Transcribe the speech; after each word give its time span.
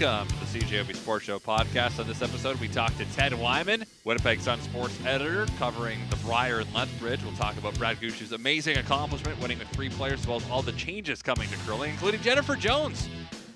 Welcome 0.00 0.28
to 0.28 0.52
the 0.52 0.60
CJOB 0.60 0.94
Sports 0.94 1.24
Show 1.24 1.40
podcast. 1.40 1.98
On 1.98 2.06
this 2.06 2.22
episode, 2.22 2.60
we 2.60 2.68
talk 2.68 2.96
to 2.98 3.04
Ted 3.16 3.34
Wyman, 3.34 3.84
Winnipeg 4.04 4.40
Sun 4.40 4.60
sports 4.60 4.96
editor, 5.04 5.44
covering 5.58 5.98
the 6.08 6.16
Brier 6.16 6.60
and 6.60 6.72
Lethbridge. 6.72 7.20
We'll 7.24 7.32
talk 7.32 7.56
about 7.58 7.76
Brad 7.78 8.00
Gushue's 8.00 8.30
amazing 8.30 8.76
accomplishment, 8.76 9.40
winning 9.40 9.58
with 9.58 9.66
three 9.70 9.88
players, 9.88 10.20
as 10.20 10.26
well 10.28 10.36
as 10.36 10.48
all 10.50 10.62
the 10.62 10.72
changes 10.72 11.20
coming 11.20 11.48
to 11.48 11.56
curling, 11.66 11.90
including 11.90 12.20
Jennifer 12.20 12.54
Jones 12.54 13.08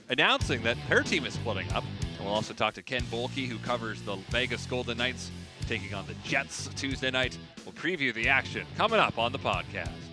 announcing 0.08 0.62
that 0.62 0.76
her 0.78 1.02
team 1.02 1.26
is 1.26 1.34
splitting 1.34 1.70
up. 1.74 1.84
And 2.16 2.26
we'll 2.26 2.34
also 2.34 2.54
talk 2.54 2.74
to 2.74 2.82
Ken 2.82 3.02
Boehlke, 3.02 3.46
who 3.46 3.58
covers 3.58 4.02
the 4.02 4.16
Vegas 4.30 4.66
Golden 4.66 4.98
Knights, 4.98 5.30
taking 5.68 5.94
on 5.94 6.08
the 6.08 6.14
Jets 6.24 6.68
Tuesday 6.74 7.12
night. 7.12 7.38
We'll 7.64 7.74
preview 7.74 8.12
the 8.12 8.28
action 8.28 8.66
coming 8.76 8.98
up 8.98 9.16
on 9.16 9.30
the 9.30 9.38
podcast. 9.38 10.11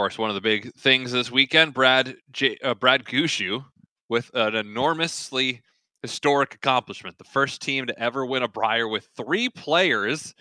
Course, 0.00 0.16
one 0.16 0.30
of 0.30 0.34
the 0.34 0.40
big 0.40 0.72
things 0.76 1.12
this 1.12 1.30
weekend, 1.30 1.74
Brad 1.74 2.16
J- 2.32 2.56
uh, 2.64 2.72
Brad 2.72 3.04
Gushue 3.04 3.62
with 4.08 4.30
an 4.32 4.54
enormously 4.54 5.60
historic 6.00 6.54
accomplishment. 6.54 7.18
The 7.18 7.24
first 7.24 7.60
team 7.60 7.86
to 7.86 8.02
ever 8.02 8.24
win 8.24 8.42
a 8.42 8.48
Brier 8.48 8.88
with 8.88 9.10
three 9.14 9.50
players. 9.50 10.34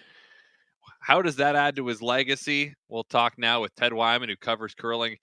How 1.02 1.22
does 1.22 1.36
that 1.36 1.58
add 1.58 1.76
to 1.76 1.88
his 1.88 2.02
legacy? 2.02 2.74
We'll 2.88 3.04
talk 3.04 3.34
now 3.38 3.60
with 3.60 3.76
Ted 3.76 3.92
Wyman, 3.92 4.30
who 4.30 4.38
covers 4.38 4.74
curling 4.74 5.18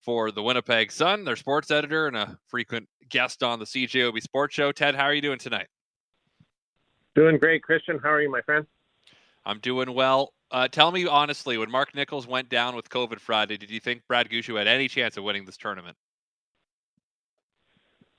for 0.00 0.30
the 0.30 0.42
Winnipeg 0.42 0.90
Sun, 0.90 1.24
their 1.24 1.36
sports 1.36 1.70
editor 1.70 2.06
and 2.06 2.16
a 2.16 2.38
frequent 2.48 2.88
guest 3.10 3.42
on 3.42 3.58
the 3.58 3.66
CJOB 3.66 4.22
Sports 4.22 4.54
Show. 4.54 4.72
Ted, 4.72 4.94
how 4.94 5.04
are 5.04 5.12
you 5.12 5.20
doing 5.20 5.38
tonight? 5.38 5.66
Doing 7.14 7.36
great, 7.36 7.62
Christian. 7.62 7.98
How 8.02 8.08
are 8.08 8.22
you, 8.22 8.30
my 8.30 8.40
friend? 8.40 8.66
I'm 9.44 9.58
doing 9.58 9.92
well. 9.92 10.32
Uh, 10.50 10.68
tell 10.68 10.92
me 10.92 11.06
honestly, 11.06 11.58
when 11.58 11.70
Mark 11.70 11.94
Nichols 11.94 12.26
went 12.26 12.48
down 12.48 12.76
with 12.76 12.88
COVID 12.88 13.18
Friday, 13.18 13.56
did 13.56 13.70
you 13.70 13.80
think 13.80 14.02
Brad 14.06 14.28
Gushue 14.28 14.56
had 14.56 14.68
any 14.68 14.88
chance 14.88 15.16
of 15.16 15.24
winning 15.24 15.44
this 15.44 15.56
tournament? 15.56 15.96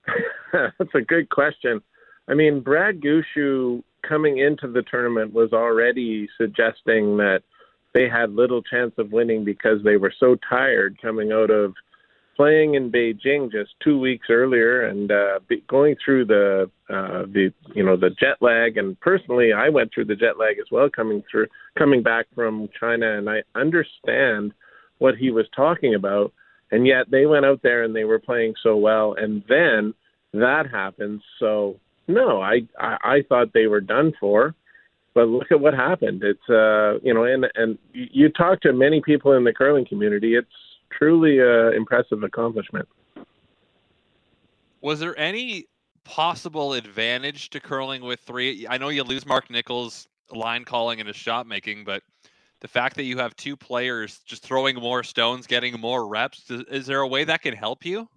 That's 0.54 0.94
a 0.94 1.02
good 1.02 1.30
question. 1.30 1.82
I 2.28 2.34
mean, 2.34 2.60
Brad 2.60 3.02
Gushue 3.02 3.84
coming 4.08 4.40
into 4.40 4.68
the 4.68 4.84
tournament 4.84 5.34
was 5.34 5.54
already 5.54 6.30
suggesting 6.38 7.18
that 7.18 7.44
they 7.94 8.10
had 8.10 8.34
little 8.34 8.62
chance 8.62 8.94
of 8.98 9.12
winning 9.12 9.44
because 9.44 9.84
they 9.84 9.98
were 9.98 10.14
so 10.20 10.38
tired 10.50 10.98
coming 11.02 11.32
out 11.32 11.50
of 11.50 11.74
playing 12.38 12.76
in 12.76 12.92
Beijing 12.92 13.52
just 13.52 13.72
two 13.84 14.00
weeks 14.00 14.28
earlier 14.30 14.86
and 14.86 15.12
uh, 15.12 15.40
be, 15.50 15.64
going 15.68 15.96
through 16.04 16.26
the 16.26 16.70
uh, 16.90 17.24
the 17.24 17.52
you 17.74 17.84
know 17.84 17.98
the 17.98 18.12
jet 18.12 18.38
lag. 18.40 18.78
And 18.78 18.98
personally, 19.02 19.52
I 19.52 19.70
went 19.70 19.92
through 19.94 20.06
the 20.06 20.16
jet 20.16 20.38
lag 20.38 20.58
as 20.60 20.68
well 20.72 20.90
coming 20.90 21.24
through 21.30 21.48
coming 21.78 22.04
back 22.04 22.28
from 22.36 22.70
China, 22.80 23.18
and 23.18 23.30
I 23.30 23.42
understand 23.56 24.54
what 25.00 25.16
he 25.16 25.32
was 25.32 25.48
talking 25.56 25.96
about. 25.96 26.32
And 26.72 26.86
yet 26.86 27.10
they 27.10 27.26
went 27.26 27.46
out 27.46 27.62
there 27.64 27.84
and 27.84 27.96
they 27.96 28.04
were 28.04 28.20
playing 28.20 28.54
so 28.62 28.78
well, 28.78 29.16
and 29.18 29.44
then 29.50 29.94
that 30.34 30.66
happened. 30.72 31.22
So 31.40 31.80
no, 32.08 32.40
I 32.42 32.62
I, 32.80 32.98
I 33.04 33.18
thought 33.28 33.54
they 33.54 33.68
were 33.68 33.82
done 33.82 34.14
for. 34.20 34.54
But 35.16 35.30
look 35.30 35.52
at 35.52 35.60
what 35.60 35.74
happened. 35.74 36.22
It's 36.24 36.50
uh, 36.50 37.00
you 37.02 37.14
know, 37.14 37.24
and 37.24 37.48
and 37.56 37.80
you 37.94 38.30
talk 38.30 38.62
to 38.62 38.74
many 38.74 39.02
people 39.02 39.34
in 39.34 39.44
the 39.44 39.54
curling 39.54 39.88
community. 39.88 40.36
It's 40.36 40.48
truly 40.98 41.40
an 41.40 41.74
impressive 41.74 42.24
accomplishment. 42.24 42.88
Was 44.82 45.00
there 45.00 45.18
any 45.18 45.66
possible 46.04 46.74
advantage 46.74 47.50
to 47.52 47.60
curling 47.60 48.02
with 48.04 48.20
three? 48.22 48.68
I 48.68 48.78
know 48.78 48.90
you 48.90 49.04
lose 49.04 49.26
Mark 49.26 49.50
Nichols' 49.50 50.08
line 50.32 50.66
calling 50.66 51.00
and 51.00 51.08
his 51.08 51.16
shot 51.16 51.48
making, 51.48 51.84
but 51.84 52.04
the 52.60 52.68
fact 52.68 52.96
that 52.96 53.04
you 53.04 53.18
have 53.18 53.36
two 53.36 53.56
players 53.56 54.20
just 54.26 54.44
throwing 54.44 54.76
more 54.76 55.04
stones, 55.04 55.48
getting 55.48 55.80
more 55.80 56.08
reps, 56.08 56.50
is 56.50 56.86
there 56.86 57.02
a 57.02 57.08
way 57.08 57.24
that 57.24 57.42
can 57.42 57.54
help 57.54 57.86
you? 57.86 58.08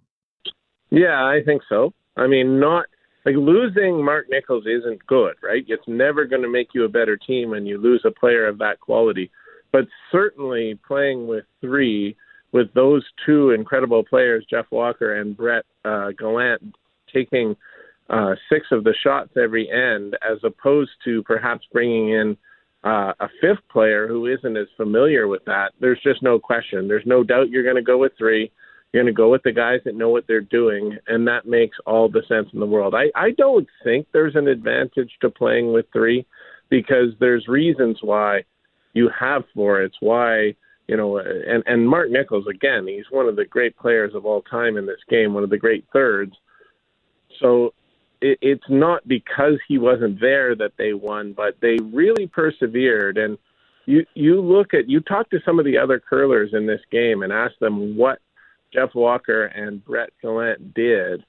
Yeah, 0.89 1.25
I 1.25 1.41
think 1.45 1.61
so. 1.69 1.93
I 2.17 2.27
mean, 2.27 2.59
not 2.59 2.85
like 3.25 3.35
losing 3.35 4.03
Mark 4.03 4.27
Nichols 4.29 4.65
isn't 4.65 5.05
good, 5.05 5.35
right? 5.43 5.63
It's 5.67 5.87
never 5.87 6.25
going 6.25 6.41
to 6.41 6.49
make 6.49 6.69
you 6.73 6.85
a 6.85 6.89
better 6.89 7.17
team 7.17 7.51
when 7.51 7.65
you 7.65 7.77
lose 7.77 8.01
a 8.03 8.11
player 8.11 8.47
of 8.47 8.57
that 8.59 8.79
quality. 8.79 9.31
But 9.71 9.87
certainly 10.11 10.79
playing 10.85 11.27
with 11.27 11.45
three 11.61 12.17
with 12.51 12.73
those 12.73 13.03
two 13.25 13.51
incredible 13.51 14.03
players, 14.03 14.45
Jeff 14.49 14.65
Walker 14.71 15.19
and 15.19 15.35
Brett 15.35 15.65
uh, 15.85 16.09
Gallant, 16.17 16.75
taking 17.13 17.55
uh, 18.09 18.35
six 18.51 18.67
of 18.71 18.83
the 18.83 18.93
shots 19.03 19.29
every 19.41 19.69
end, 19.71 20.17
as 20.21 20.37
opposed 20.43 20.91
to 21.05 21.23
perhaps 21.23 21.65
bringing 21.71 22.09
in 22.09 22.37
uh, 22.83 23.13
a 23.19 23.29
fifth 23.39 23.61
player 23.71 24.07
who 24.07 24.25
isn't 24.25 24.57
as 24.57 24.67
familiar 24.75 25.27
with 25.27 25.45
that. 25.45 25.71
There's 25.79 26.01
just 26.03 26.21
no 26.23 26.39
question. 26.39 26.87
There's 26.87 27.05
no 27.05 27.23
doubt 27.23 27.49
you're 27.49 27.63
going 27.63 27.75
to 27.75 27.81
go 27.81 27.97
with 27.97 28.13
three. 28.17 28.51
You're 28.91 29.03
going 29.03 29.13
to 29.13 29.17
go 29.17 29.29
with 29.29 29.43
the 29.43 29.53
guys 29.53 29.79
that 29.85 29.95
know 29.95 30.09
what 30.09 30.25
they're 30.27 30.41
doing, 30.41 30.97
and 31.07 31.25
that 31.27 31.45
makes 31.45 31.77
all 31.85 32.09
the 32.09 32.23
sense 32.27 32.49
in 32.53 32.59
the 32.59 32.65
world. 32.65 32.93
I, 32.93 33.05
I 33.15 33.31
don't 33.31 33.67
think 33.83 34.07
there's 34.11 34.35
an 34.35 34.47
advantage 34.47 35.11
to 35.21 35.29
playing 35.29 35.71
with 35.71 35.85
three 35.93 36.25
because 36.69 37.13
there's 37.19 37.47
reasons 37.47 37.99
why 38.01 38.43
you 38.93 39.09
have 39.17 39.43
four. 39.53 39.81
It's 39.81 39.95
why 40.01 40.55
you 40.91 40.97
know, 40.97 41.19
and 41.19 41.63
and 41.67 41.87
Mark 41.87 42.11
Nichols 42.11 42.47
again, 42.47 42.85
he's 42.85 43.09
one 43.09 43.29
of 43.29 43.37
the 43.37 43.45
great 43.45 43.77
players 43.77 44.13
of 44.13 44.25
all 44.25 44.41
time 44.41 44.75
in 44.75 44.85
this 44.85 44.99
game, 45.07 45.33
one 45.33 45.41
of 45.41 45.49
the 45.49 45.57
great 45.57 45.85
thirds. 45.93 46.35
So 47.39 47.73
it, 48.19 48.37
it's 48.41 48.69
not 48.69 49.07
because 49.07 49.53
he 49.69 49.77
wasn't 49.77 50.19
there 50.19 50.53
that 50.53 50.73
they 50.77 50.91
won, 50.91 51.31
but 51.31 51.55
they 51.61 51.77
really 51.93 52.27
persevered. 52.27 53.17
And 53.17 53.37
you 53.85 54.05
you 54.15 54.41
look 54.41 54.73
at 54.73 54.89
you 54.89 54.99
talk 54.99 55.29
to 55.29 55.39
some 55.45 55.59
of 55.59 55.65
the 55.65 55.77
other 55.77 55.97
curlers 55.97 56.49
in 56.51 56.67
this 56.67 56.81
game 56.91 57.23
and 57.23 57.31
ask 57.31 57.57
them 57.59 57.95
what 57.95 58.19
Jeff 58.73 58.93
Walker 58.93 59.45
and 59.45 59.83
Brett 59.85 60.09
Gallant 60.21 60.73
did, 60.73 61.23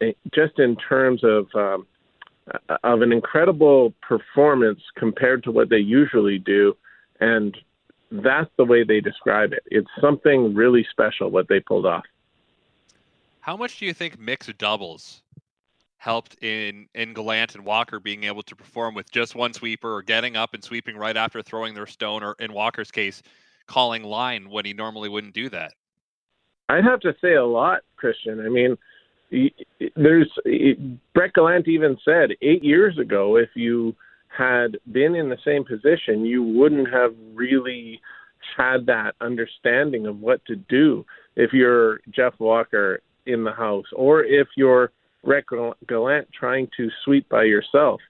eh, 0.00 0.10
just 0.34 0.58
in 0.58 0.74
terms 0.74 1.22
of 1.22 1.46
um, 1.54 1.86
of 2.82 3.02
an 3.02 3.12
incredible 3.12 3.94
performance 4.02 4.80
compared 4.96 5.44
to 5.44 5.52
what 5.52 5.68
they 5.68 5.78
usually 5.78 6.40
do, 6.40 6.76
and 7.20 7.56
that's 8.10 8.50
the 8.56 8.64
way 8.64 8.84
they 8.84 9.00
describe 9.00 9.52
it. 9.52 9.62
It's 9.66 9.88
something 10.00 10.54
really 10.54 10.86
special 10.90 11.30
what 11.30 11.48
they 11.48 11.60
pulled 11.60 11.86
off. 11.86 12.04
How 13.40 13.56
much 13.56 13.78
do 13.78 13.86
you 13.86 13.94
think 13.94 14.18
mixed 14.18 14.56
doubles 14.58 15.22
helped 15.98 16.36
in 16.42 16.88
in 16.94 17.12
Gallant 17.12 17.54
and 17.54 17.64
Walker 17.64 17.98
being 17.98 18.24
able 18.24 18.42
to 18.42 18.54
perform 18.54 18.94
with 18.94 19.10
just 19.10 19.34
one 19.34 19.52
sweeper 19.52 19.94
or 19.94 20.02
getting 20.02 20.36
up 20.36 20.54
and 20.54 20.62
sweeping 20.62 20.96
right 20.96 21.16
after 21.16 21.42
throwing 21.42 21.74
their 21.74 21.86
stone, 21.86 22.22
or 22.22 22.36
in 22.38 22.52
Walker's 22.52 22.90
case, 22.90 23.22
calling 23.66 24.04
line 24.04 24.48
when 24.48 24.64
he 24.64 24.72
normally 24.72 25.08
wouldn't 25.08 25.34
do 25.34 25.48
that? 25.50 25.72
I'd 26.68 26.84
have 26.84 27.00
to 27.00 27.14
say 27.20 27.34
a 27.34 27.44
lot, 27.44 27.80
Christian. 27.96 28.40
I 28.40 28.48
mean, 28.48 28.76
there's 29.96 30.30
Brett 31.14 31.32
Gallant 31.34 31.68
even 31.68 31.96
said 32.04 32.30
eight 32.42 32.62
years 32.62 32.98
ago 32.98 33.36
if 33.36 33.50
you 33.54 33.94
had 34.36 34.78
been 34.92 35.14
in 35.14 35.28
the 35.28 35.38
same 35.44 35.64
position, 35.64 36.24
you 36.24 36.42
wouldn't 36.42 36.92
have 36.92 37.14
really 37.34 38.00
had 38.56 38.86
that 38.86 39.14
understanding 39.20 40.06
of 40.06 40.20
what 40.20 40.44
to 40.46 40.56
do 40.56 41.04
if 41.36 41.52
you're 41.52 42.00
Jeff 42.10 42.34
Walker 42.38 43.00
in 43.26 43.44
the 43.44 43.52
house 43.52 43.86
or 43.94 44.24
if 44.24 44.48
you're 44.56 44.92
Brett 45.24 45.44
Gallant 45.86 46.28
trying 46.32 46.68
to 46.76 46.88
sweep 47.04 47.28
by 47.28 47.44
yourself 47.44 48.00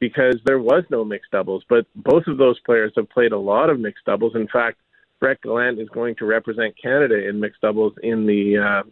because 0.00 0.36
there 0.44 0.58
was 0.58 0.82
no 0.90 1.04
mixed 1.04 1.30
doubles. 1.30 1.62
But 1.68 1.86
both 1.94 2.26
of 2.26 2.38
those 2.38 2.58
players 2.60 2.92
have 2.96 3.08
played 3.10 3.32
a 3.32 3.38
lot 3.38 3.70
of 3.70 3.78
mixed 3.78 4.04
doubles. 4.04 4.34
In 4.34 4.48
fact, 4.48 4.78
Brett 5.20 5.40
Gallant 5.42 5.78
is 5.78 5.88
going 5.90 6.16
to 6.16 6.24
represent 6.24 6.74
Canada 6.82 7.28
in 7.28 7.38
mixed 7.38 7.60
doubles 7.60 7.92
in 8.02 8.26
the 8.26 8.58
uh, 8.58 8.82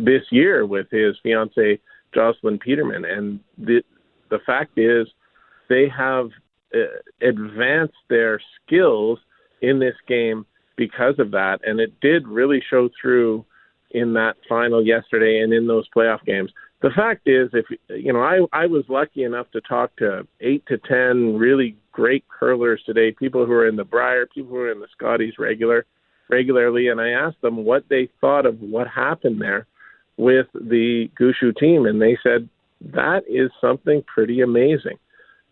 this 0.00 0.22
year 0.30 0.64
with 0.64 0.86
his 0.90 1.16
fiancee 1.22 1.78
Jocelyn 2.14 2.58
Peterman. 2.58 3.04
And 3.04 3.40
the 3.58 3.82
the 4.30 4.38
fact 4.46 4.78
is, 4.78 5.06
they 5.68 5.88
have 5.88 6.30
uh, 6.74 6.78
advanced 7.26 7.94
their 8.08 8.40
skills 8.64 9.18
in 9.62 9.78
this 9.78 9.94
game 10.06 10.44
because 10.76 11.18
of 11.18 11.30
that, 11.30 11.60
and 11.64 11.80
it 11.80 11.92
did 12.00 12.26
really 12.26 12.62
show 12.68 12.88
through 13.00 13.44
in 13.92 14.12
that 14.14 14.34
final 14.48 14.84
yesterday 14.84 15.40
and 15.40 15.52
in 15.52 15.66
those 15.66 15.88
playoff 15.96 16.24
games. 16.24 16.50
The 16.82 16.90
fact 16.90 17.28
is, 17.28 17.48
if 17.52 17.64
you 17.88 18.12
know, 18.12 18.20
I 18.20 18.40
I 18.52 18.66
was 18.66 18.84
lucky 18.88 19.22
enough 19.22 19.50
to 19.52 19.60
talk 19.60 19.96
to 19.96 20.26
eight 20.40 20.66
to 20.66 20.78
ten 20.78 21.36
really 21.36 21.76
great 21.92 22.24
curlers 22.28 22.82
today, 22.84 23.12
people 23.12 23.46
who 23.46 23.52
are 23.52 23.68
in 23.68 23.76
the 23.76 23.84
Brier, 23.84 24.26
people 24.26 24.50
who 24.50 24.58
are 24.58 24.72
in 24.72 24.80
the 24.80 24.88
Scotties 24.92 25.34
regular 25.38 25.86
regularly, 26.28 26.88
and 26.88 27.00
I 27.00 27.10
asked 27.10 27.40
them 27.40 27.64
what 27.64 27.84
they 27.88 28.08
thought 28.20 28.46
of 28.46 28.60
what 28.60 28.88
happened 28.88 29.40
there 29.40 29.66
with 30.16 30.46
the 30.54 31.08
Gushue 31.18 31.56
team, 31.56 31.86
and 31.86 32.02
they 32.02 32.18
said 32.22 32.48
that 32.92 33.22
is 33.28 33.50
something 33.60 34.02
pretty 34.12 34.40
amazing 34.40 34.98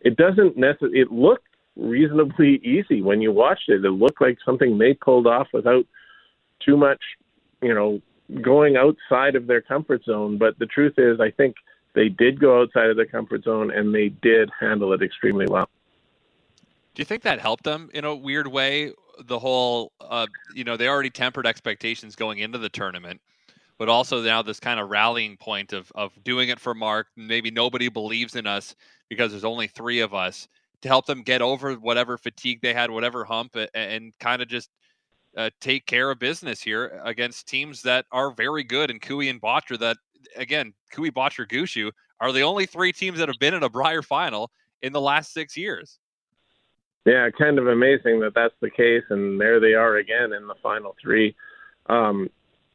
it 0.05 0.17
doesn't 0.17 0.57
necessarily. 0.57 1.01
It 1.01 1.11
looked 1.11 1.47
reasonably 1.77 2.57
easy 2.57 3.03
when 3.03 3.21
you 3.21 3.33
watched 3.33 3.69
it. 3.69 3.85
It 3.85 3.91
looked 3.91 4.21
like 4.21 4.39
something 4.45 4.79
they 4.79 4.95
pulled 4.95 5.27
off 5.27 5.49
without 5.53 5.87
too 6.65 6.77
much, 6.77 7.01
you 7.63 7.75
know, 7.75 8.01
going 8.43 8.77
outside 8.77 9.37
of 9.37 9.47
their 9.47 9.63
comfort 9.63 10.05
zone. 10.05 10.39
But 10.39 10.59
the 10.59 10.67
truth 10.67 10.95
is, 10.99 11.21
I 11.21 11.31
think 11.31 11.57
they 11.95 12.09
did 12.09 12.41
go 12.41 12.61
outside 12.61 12.91
of 12.91 12.97
their 12.97 13.07
comfort 13.07 13.45
zone 13.45 13.71
and 13.71 13.95
they 13.95 14.09
did 14.09 14.51
handle 14.61 14.93
it 14.93 15.03
extremely 15.03 15.47
well. 15.47 15.69
Do 16.95 17.01
you 17.01 17.07
think 17.07 17.23
that 17.23 17.41
helped 17.41 17.65
them 17.65 17.91
in 17.95 18.05
a 18.05 18.15
weird 18.15 18.47
way? 18.47 18.93
the 19.27 19.39
whole, 19.39 19.93
uh, 20.01 20.27
you 20.55 20.65
know, 20.65 20.77
they 20.77 20.89
already 20.89 21.11
tempered 21.11 21.47
expectations 21.47 22.17
going 22.17 22.39
into 22.39 22.59
the 22.59 22.69
tournament, 22.69 23.21
but 23.83 23.89
also 23.89 24.23
now 24.23 24.41
this 24.43 24.61
kind 24.61 24.79
of 24.79 24.91
rallying 24.91 25.37
point 25.37 25.73
of 25.73 25.91
of 25.97 26.13
doing 26.23 26.51
it 26.51 26.61
for 26.61 26.73
Mark. 26.73 27.09
Maybe 27.17 27.51
nobody 27.51 27.89
believes 27.89 28.37
in 28.37 28.47
us 28.47 28.77
because 29.09 29.33
there's 29.33 29.45
only 29.45 29.67
three 29.67 29.99
of 29.99 30.15
us 30.15 30.47
to 30.83 30.89
help 30.89 31.05
them 31.05 31.23
get 31.23 31.43
over 31.43 31.75
whatever 31.75 32.17
fatigue 32.17 32.61
they 32.63 32.75
had, 32.75 32.93
whatever 32.93 33.25
hump, 33.25 33.57
and, 33.57 33.69
and 33.75 34.13
kind 34.21 34.41
of 34.41 34.47
just 34.47 34.71
uh, 35.37 35.51
take 35.61 35.85
care 35.87 36.13
of 36.13 36.21
business 36.21 36.63
here 36.63 37.01
against 37.03 37.49
teams 37.49 37.83
that 37.83 38.07
are 38.13 38.31
very 38.31 38.63
good 38.63 38.89
and 38.89 39.03
Koe 39.03 39.19
and 39.19 39.43
Bottcher. 39.43 39.77
that 39.81 39.97
again, 40.37 40.75
Koe, 40.93 41.11
Bottcher, 41.11 41.45
Gushue 41.45 41.91
are 42.21 42.31
the 42.31 42.43
only 42.43 42.67
three 42.67 42.93
teams 42.93 43.19
that 43.19 43.27
have 43.27 43.41
been 43.41 43.53
in 43.53 43.65
a 43.65 43.69
Brier 43.69 44.03
final 44.03 44.53
in 44.83 44.93
the 44.93 45.01
last 45.01 45.33
six 45.33 45.57
years. 45.57 45.99
Yeah, 47.05 47.29
kind 47.31 47.59
of 47.59 47.67
amazing 47.67 48.21
that 48.21 48.35
that's 48.37 48.55
the 48.61 48.71
case, 48.71 49.03
and 49.11 49.41
there 49.41 49.59
they 49.59 49.75
are 49.75 49.97
again 49.97 50.33
in 50.35 50.47
the 50.47 50.55
final 50.63 50.95
three. 51.03 51.35
Um, 51.89 52.31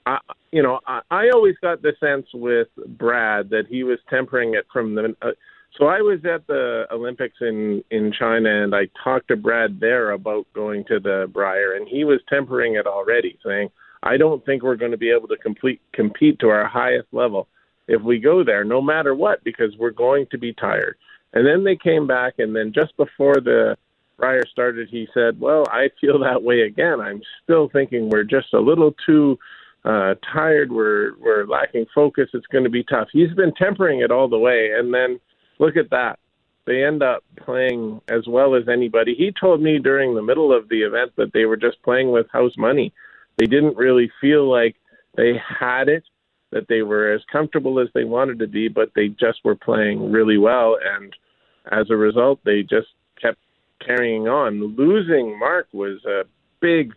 I, 0.08 0.20
you 0.52 0.64
know, 0.64 0.80
I, 0.88 1.02
I 1.12 1.30
always 1.34 1.56
got 1.62 1.82
the 1.82 1.94
sense 2.00 2.28
with 2.34 2.70
Brad 2.98 3.50
that 3.50 3.66
he 3.70 3.84
was 3.84 4.00
tempering 4.10 4.56
it 4.56 4.66
from 4.72 4.96
the. 4.96 5.16
Uh, 5.22 5.32
so 5.78 5.88
I 5.88 6.00
was 6.00 6.20
at 6.24 6.48
the 6.48 6.86
Olympics 6.92 7.36
in 7.42 7.84
in 7.92 8.14
China, 8.18 8.64
and 8.64 8.74
I 8.74 8.88
talked 9.04 9.28
to 9.28 9.36
Brad 9.36 9.80
there 9.82 10.12
about 10.12 10.48
going 10.54 10.86
to 10.86 11.00
the 11.00 11.30
Brier, 11.32 11.74
and 11.74 11.88
he 11.88 12.06
was 12.06 12.22
tempering 12.30 12.76
it 12.76 12.88
already, 12.88 13.38
saying, 13.46 13.70
"I 14.02 14.16
don't 14.16 14.44
think 14.46 14.64
we're 14.64 14.78
going 14.78 14.92
to 14.92 14.98
be 14.98 15.12
able 15.12 15.28
to 15.28 15.38
complete 15.38 15.82
compete 15.92 16.40
to 16.40 16.48
our 16.50 16.66
highest 16.66 17.10
level 17.12 17.50
if 17.90 18.02
we 18.02 18.18
go 18.18 18.44
there, 18.44 18.64
no 18.64 18.82
matter 18.82 19.14
what, 19.14 19.44
because 19.44 19.76
we're 19.78 19.92
going 19.92 20.26
to 20.32 20.38
be 20.38 20.54
tired." 20.54 20.96
And 21.34 21.46
then 21.46 21.66
they 21.66 21.76
came 21.76 22.08
back, 22.08 22.36
and 22.38 22.56
then 22.56 22.72
just 22.74 22.96
before 22.96 23.42
the 23.42 23.78
Brier 24.18 24.46
started, 24.50 24.88
he 24.90 25.06
said, 25.14 25.38
"Well, 25.38 25.66
I 25.70 25.90
feel 26.00 26.18
that 26.20 26.42
way 26.42 26.62
again. 26.62 27.02
I'm 27.02 27.22
still 27.44 27.68
thinking 27.68 28.10
we're 28.10 28.24
just 28.24 28.54
a 28.54 28.60
little 28.60 28.96
too 29.06 29.38
uh, 29.88 30.16
tired. 30.34 30.72
We're 30.72 31.18
we're 31.18 31.46
lacking 31.46 31.86
focus. 31.94 32.30
It's 32.34 32.48
going 32.48 32.64
to 32.64 32.70
be 32.70 32.84
tough." 32.84 33.08
He's 33.12 33.34
been 33.34 33.54
tempering 33.54 34.02
it 34.02 34.12
all 34.12 34.28
the 34.28 34.40
way, 34.40 34.72
and 34.78 34.94
then 34.94 35.20
look 35.60 35.78
at 35.78 35.90
that. 35.92 36.20
They 36.66 36.84
end 36.84 37.02
up 37.02 37.24
playing 37.46 38.02
as 38.10 38.28
well 38.28 38.54
as 38.54 38.68
anybody. 38.68 39.16
He 39.16 39.32
told 39.32 39.62
me 39.62 39.80
during 39.80 40.14
the 40.14 40.22
middle 40.22 40.56
of 40.56 40.68
the 40.68 40.82
event 40.82 41.14
that 41.16 41.32
they 41.34 41.46
were 41.46 41.56
just 41.56 41.82
playing 41.82 42.12
with 42.12 42.28
house 42.32 42.58
money. 42.58 42.94
They 43.38 43.46
didn't 43.46 43.78
really 43.78 44.12
feel 44.20 44.50
like 44.50 44.76
they 45.16 45.34
had 45.60 45.88
it, 45.88 46.04
that 46.52 46.68
they 46.68 46.82
were 46.82 47.14
as 47.14 47.22
comfortable 47.32 47.80
as 47.80 47.88
they 47.94 48.04
wanted 48.04 48.40
to 48.40 48.48
be, 48.48 48.68
but 48.68 48.92
they 48.96 49.08
just 49.08 49.40
were 49.46 49.56
playing 49.56 50.12
really 50.12 50.38
well. 50.38 50.78
And 50.84 51.14
as 51.72 51.90
a 51.90 51.96
result, 51.96 52.40
they 52.44 52.64
just 52.64 52.88
kept 53.22 53.40
carrying 53.86 54.28
on. 54.28 54.76
Losing 54.76 55.40
Mark 55.40 55.68
was 55.72 56.04
a 56.06 56.24
big 56.60 56.94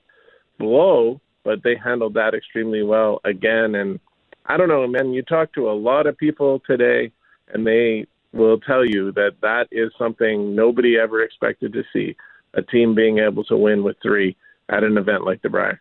blow, 0.59 1.21
but 1.51 1.65
they 1.65 1.75
handled 1.75 2.15
that 2.15 2.33
extremely 2.33 2.85
well 2.85 3.21
again. 3.25 3.75
And 3.75 3.99
I 4.47 4.57
don't 4.57 4.69
know, 4.69 4.87
man, 4.87 5.13
you 5.13 5.23
talk 5.23 5.53
to 5.55 5.69
a 5.69 5.73
lot 5.73 6.07
of 6.07 6.17
people 6.17 6.63
today, 6.65 7.11
and 7.53 7.67
they 7.67 8.07
will 8.33 8.61
tell 8.61 8.85
you 8.85 9.11
that 9.13 9.33
that 9.43 9.67
is 9.73 9.91
something 9.99 10.55
nobody 10.55 10.97
ever 10.97 11.23
expected 11.23 11.73
to 11.73 11.83
see 11.93 12.15
a 12.55 12.63
team 12.63 12.95
being 12.95 13.19
able 13.19 13.43
to 13.43 13.57
win 13.57 13.83
with 13.83 13.97
three 14.01 14.37
at 14.69 14.85
an 14.85 14.97
event 14.97 15.25
like 15.25 15.43
the 15.43 15.49
Brier. 15.49 15.81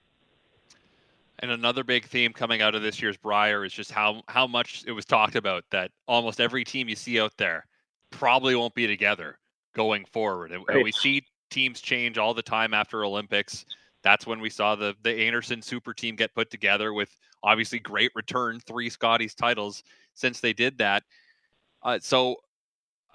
And 1.37 1.51
another 1.51 1.83
big 1.83 2.05
theme 2.05 2.33
coming 2.33 2.63
out 2.63 2.73
of 2.73 2.81
this 2.81 2.99
year's 2.99 3.17
Brier 3.17 3.63
is 3.63 3.71
just 3.71 3.91
how 3.91 4.23
how 4.27 4.47
much 4.47 4.83
it 4.87 4.91
was 4.91 5.05
talked 5.05 5.35
about 5.35 5.65
that 5.69 5.91
almost 6.07 6.41
every 6.41 6.63
team 6.63 6.89
you 6.89 6.95
see 6.95 7.19
out 7.19 7.37
there 7.37 7.63
probably 8.09 8.55
won't 8.55 8.73
be 8.73 8.87
together 8.87 9.37
going 9.75 10.03
forward. 10.05 10.51
And 10.51 10.65
right. 10.67 10.83
we 10.83 10.91
see 10.91 11.21
teams 11.51 11.79
change 11.79 12.17
all 12.17 12.33
the 12.33 12.41
time 12.41 12.73
after 12.73 13.05
Olympics. 13.05 13.65
That's 14.03 14.25
when 14.25 14.39
we 14.39 14.49
saw 14.49 14.75
the 14.75 14.95
the 15.03 15.09
Einarson 15.09 15.63
super 15.63 15.93
team 15.93 16.15
get 16.15 16.33
put 16.33 16.49
together 16.49 16.93
with 16.93 17.09
obviously 17.43 17.79
great 17.79 18.11
return, 18.15 18.59
three 18.59 18.89
Scotties 18.89 19.35
titles 19.35 19.83
since 20.13 20.39
they 20.39 20.53
did 20.53 20.77
that. 20.77 21.03
Uh, 21.83 21.99
so, 22.01 22.35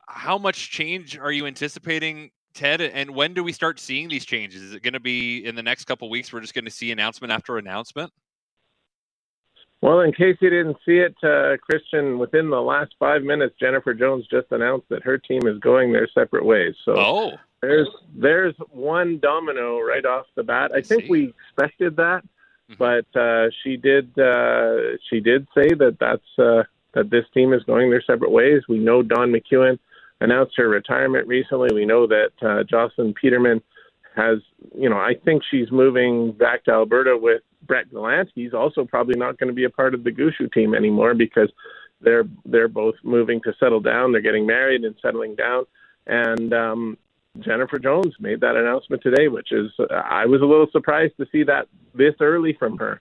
how 0.09 0.39
much 0.39 0.71
change 0.71 1.19
are 1.19 1.33
you 1.33 1.47
anticipating, 1.47 2.31
Ted? 2.55 2.81
And 2.81 3.11
when 3.11 3.35
do 3.35 3.45
we 3.45 3.53
start 3.53 3.81
seeing 3.81 4.09
these 4.09 4.25
changes? 4.25 4.63
Is 4.63 4.75
it 4.75 4.83
going 4.83 4.95
to 4.95 5.01
be 5.01 5.45
in 5.45 5.55
the 5.55 5.63
next 5.63 5.85
couple 5.85 6.09
weeks? 6.11 6.33
We're 6.33 6.41
just 6.41 6.55
going 6.55 6.65
to 6.65 6.71
see 6.71 6.93
announcement 6.93 7.33
after 7.33 7.59
announcement. 7.59 8.13
Well, 9.81 10.01
in 10.01 10.13
case 10.13 10.39
you 10.41 10.49
didn't 10.49 10.79
see 10.87 10.97
it, 10.97 11.15
uh, 11.23 11.59
Christian, 11.59 12.19
within 12.19 12.49
the 12.49 12.61
last 12.61 12.95
five 12.99 13.23
minutes, 13.23 13.55
Jennifer 13.61 13.93
Jones 13.93 14.27
just 14.31 14.47
announced 14.51 14.89
that 14.89 15.03
her 15.03 15.19
team 15.19 15.47
is 15.47 15.59
going 15.59 15.93
their 15.93 16.09
separate 16.15 16.45
ways. 16.45 16.75
So 16.87 16.95
oh. 16.97 17.33
There's 17.67 17.89
there's 18.15 18.55
one 18.71 19.19
domino 19.21 19.81
right 19.81 20.05
off 20.05 20.27
the 20.35 20.43
bat. 20.43 20.73
I, 20.75 20.79
I 20.79 20.83
think 20.83 21.03
see. 21.05 21.11
we 21.11 21.35
expected 21.49 21.97
that, 21.97 22.23
mm-hmm. 22.71 22.75
but 22.79 23.07
uh, 23.19 23.51
she 23.63 23.77
did 23.77 24.17
uh, 24.19 24.97
she 25.11 25.21
did 25.21 25.47
say 25.55 25.69
that 25.69 25.97
that's 26.01 26.39
uh, 26.39 26.65
that 26.95 27.11
this 27.11 27.25
team 27.35 27.53
is 27.53 27.63
going 27.65 27.91
their 27.91 28.03
separate 28.03 28.31
ways. 28.31 28.63
We 28.69 28.79
know 28.79 29.03
Dawn 29.03 29.33
McEwen 29.33 29.79
announced 30.21 30.55
her 30.57 30.69
retirement 30.69 31.27
recently. 31.27 31.75
We 31.75 31.85
know 31.85 32.07
that 32.07 32.31
uh, 32.43 32.63
Jocelyn 32.65 33.15
Peterman 33.15 33.63
has, 34.17 34.39
you 34.77 34.89
know, 34.89 34.97
I 34.97 35.15
think 35.25 35.43
she's 35.51 35.71
moving 35.71 36.33
back 36.33 36.65
to 36.65 36.71
Alberta 36.71 37.17
with 37.21 37.43
Brett 37.67 37.91
Gallant. 37.91 38.31
He's 38.35 38.55
also 38.55 38.85
probably 38.85 39.19
not 39.19 39.39
going 39.39 39.49
to 39.49 39.55
be 39.55 39.65
a 39.65 39.71
part 39.71 39.95
of 39.95 40.05
the 40.05 40.11
Gushue 40.11 40.53
team 40.53 40.75
anymore 40.75 41.15
because 41.15 41.51
they're 42.01 42.25
they're 42.45 42.69
both 42.69 42.95
moving 43.03 43.41
to 43.43 43.53
settle 43.59 43.81
down. 43.81 44.13
They're 44.13 44.21
getting 44.21 44.47
married 44.47 44.85
and 44.85 44.95
settling 45.03 45.35
down. 45.35 45.65
And 46.07 46.53
um, 46.53 46.99
Jennifer 47.41 47.79
Jones 47.79 48.15
made 48.21 48.41
that 48.41 48.57
announcement 48.57 49.03
today, 49.03 49.29
which 49.29 49.51
is 49.51 49.71
I 49.91 50.27
was 50.27 50.41
a 50.41 50.47
little 50.47 50.69
surprised 50.71 51.17
to 51.19 51.27
see 51.33 51.43
that 51.45 51.67
this 51.95 52.15
early 52.21 52.57
from 52.59 52.79
her. 52.79 53.01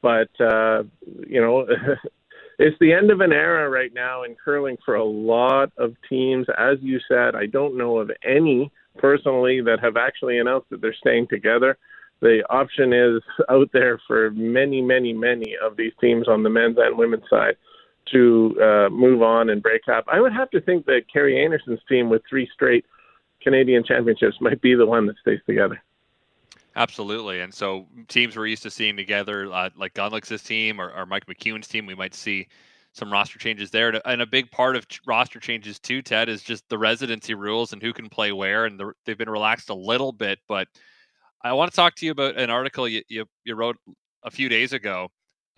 But 0.00 0.28
uh, 0.40 0.84
you 1.26 1.40
know, 1.40 1.66
it's 2.58 2.76
the 2.80 2.92
end 2.92 3.10
of 3.10 3.20
an 3.20 3.32
era 3.32 3.68
right 3.68 3.92
now 3.92 4.22
in 4.22 4.36
curling 4.36 4.76
for 4.84 4.94
a 4.94 5.04
lot 5.04 5.72
of 5.78 5.94
teams. 6.08 6.46
As 6.58 6.78
you 6.80 7.00
said, 7.08 7.34
I 7.34 7.46
don't 7.46 7.76
know 7.76 7.98
of 7.98 8.10
any 8.24 8.70
personally 8.98 9.60
that 9.62 9.80
have 9.80 9.96
actually 9.96 10.38
announced 10.38 10.70
that 10.70 10.80
they're 10.80 10.94
staying 10.94 11.28
together. 11.28 11.78
The 12.20 12.44
option 12.50 12.92
is 12.92 13.22
out 13.48 13.70
there 13.72 14.00
for 14.06 14.30
many, 14.30 14.80
many, 14.80 15.12
many 15.12 15.56
of 15.62 15.76
these 15.76 15.92
teams 16.00 16.28
on 16.28 16.42
the 16.42 16.50
men's 16.50 16.76
and 16.78 16.96
women's 16.96 17.28
side 17.28 17.56
to 18.12 18.56
uh, 18.60 18.88
move 18.90 19.22
on 19.22 19.50
and 19.50 19.62
break 19.62 19.82
up. 19.88 20.04
I 20.12 20.20
would 20.20 20.32
have 20.32 20.50
to 20.50 20.60
think 20.60 20.86
that 20.86 21.02
Kerri 21.14 21.44
Einarson's 21.44 21.80
team 21.88 22.10
with 22.10 22.22
three 22.28 22.48
straight 22.52 22.84
Canadian 23.42 23.84
championships 23.84 24.40
might 24.40 24.60
be 24.60 24.74
the 24.74 24.86
one 24.86 25.06
that 25.06 25.16
stays 25.20 25.40
together. 25.46 25.82
Absolutely. 26.74 27.40
And 27.40 27.52
so 27.52 27.86
teams 28.08 28.36
we're 28.36 28.46
used 28.46 28.62
to 28.62 28.70
seeing 28.70 28.96
together, 28.96 29.52
uh, 29.52 29.70
like 29.76 29.94
Gunlich's 29.94 30.42
team 30.42 30.80
or, 30.80 30.90
or, 30.92 31.04
Mike 31.04 31.26
McEwen's 31.26 31.68
team, 31.68 31.84
we 31.84 31.94
might 31.94 32.14
see 32.14 32.48
some 32.92 33.12
roster 33.12 33.38
changes 33.38 33.70
there. 33.70 34.00
And 34.06 34.22
a 34.22 34.26
big 34.26 34.50
part 34.50 34.76
of 34.76 34.86
roster 35.06 35.38
changes 35.38 35.78
too, 35.78 36.00
Ted, 36.00 36.28
is 36.28 36.42
just 36.42 36.66
the 36.68 36.78
residency 36.78 37.34
rules 37.34 37.72
and 37.72 37.82
who 37.82 37.92
can 37.92 38.08
play 38.08 38.32
where. 38.32 38.64
And 38.64 38.80
the, 38.80 38.92
they've 39.04 39.18
been 39.18 39.28
relaxed 39.28 39.68
a 39.68 39.74
little 39.74 40.12
bit. 40.12 40.38
But 40.48 40.68
I 41.42 41.52
want 41.52 41.70
to 41.70 41.76
talk 41.76 41.94
to 41.96 42.06
you 42.06 42.12
about 42.12 42.38
an 42.38 42.48
article 42.48 42.88
you, 42.88 43.02
you, 43.08 43.26
you 43.44 43.54
wrote 43.54 43.76
a 44.22 44.30
few 44.30 44.48
days 44.48 44.72
ago 44.72 45.08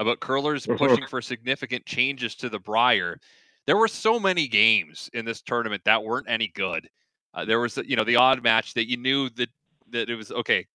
about 0.00 0.20
curlers 0.20 0.66
mm-hmm. 0.66 0.76
pushing 0.76 1.06
for 1.06 1.22
significant 1.22 1.86
changes 1.86 2.34
to 2.36 2.48
the 2.48 2.58
Brier. 2.58 3.20
There 3.66 3.76
were 3.76 3.88
so 3.88 4.18
many 4.18 4.48
games 4.48 5.08
in 5.12 5.24
this 5.24 5.42
tournament 5.42 5.82
that 5.84 6.02
weren't 6.02 6.28
any 6.28 6.48
good. 6.48 6.88
Uh, 7.34 7.44
there 7.44 7.60
was, 7.60 7.76
you 7.84 7.96
know, 7.96 8.04
the 8.04 8.16
odd 8.16 8.42
match 8.42 8.74
that 8.74 8.88
you 8.88 8.96
knew 8.96 9.28
that 9.30 9.48
that 9.90 10.08
it 10.08 10.14
was 10.14 10.30
okay 10.32 10.66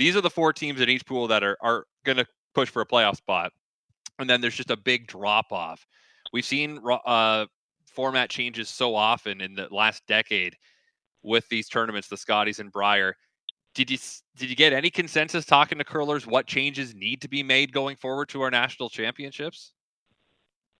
these 0.00 0.16
are 0.16 0.22
the 0.22 0.30
four 0.30 0.52
teams 0.52 0.80
in 0.80 0.88
each 0.88 1.04
pool 1.04 1.28
that 1.28 1.44
are 1.44 1.58
are 1.60 1.84
going 2.04 2.16
to 2.16 2.26
push 2.54 2.70
for 2.70 2.80
a 2.80 2.86
playoff 2.86 3.16
spot, 3.16 3.52
and 4.18 4.28
then 4.28 4.40
there's 4.40 4.56
just 4.56 4.70
a 4.70 4.76
big 4.76 5.06
drop 5.06 5.52
off. 5.52 5.86
We've 6.32 6.44
seen 6.44 6.80
uh, 7.04 7.46
format 7.86 8.30
changes 8.30 8.70
so 8.70 8.94
often 8.94 9.42
in 9.42 9.54
the 9.54 9.68
last 9.70 10.02
decade 10.06 10.56
with 11.22 11.46
these 11.50 11.68
tournaments, 11.68 12.08
the 12.08 12.16
Scotties 12.16 12.60
and 12.60 12.72
Brier. 12.72 13.14
Did 13.74 13.90
you 13.90 13.98
did 14.36 14.48
you 14.48 14.56
get 14.56 14.72
any 14.72 14.88
consensus 14.88 15.44
talking 15.44 15.76
to 15.76 15.84
curlers 15.84 16.26
what 16.26 16.46
changes 16.46 16.94
need 16.94 17.20
to 17.20 17.28
be 17.28 17.42
made 17.42 17.70
going 17.70 17.96
forward 17.96 18.30
to 18.30 18.40
our 18.40 18.50
national 18.50 18.88
championships? 18.88 19.74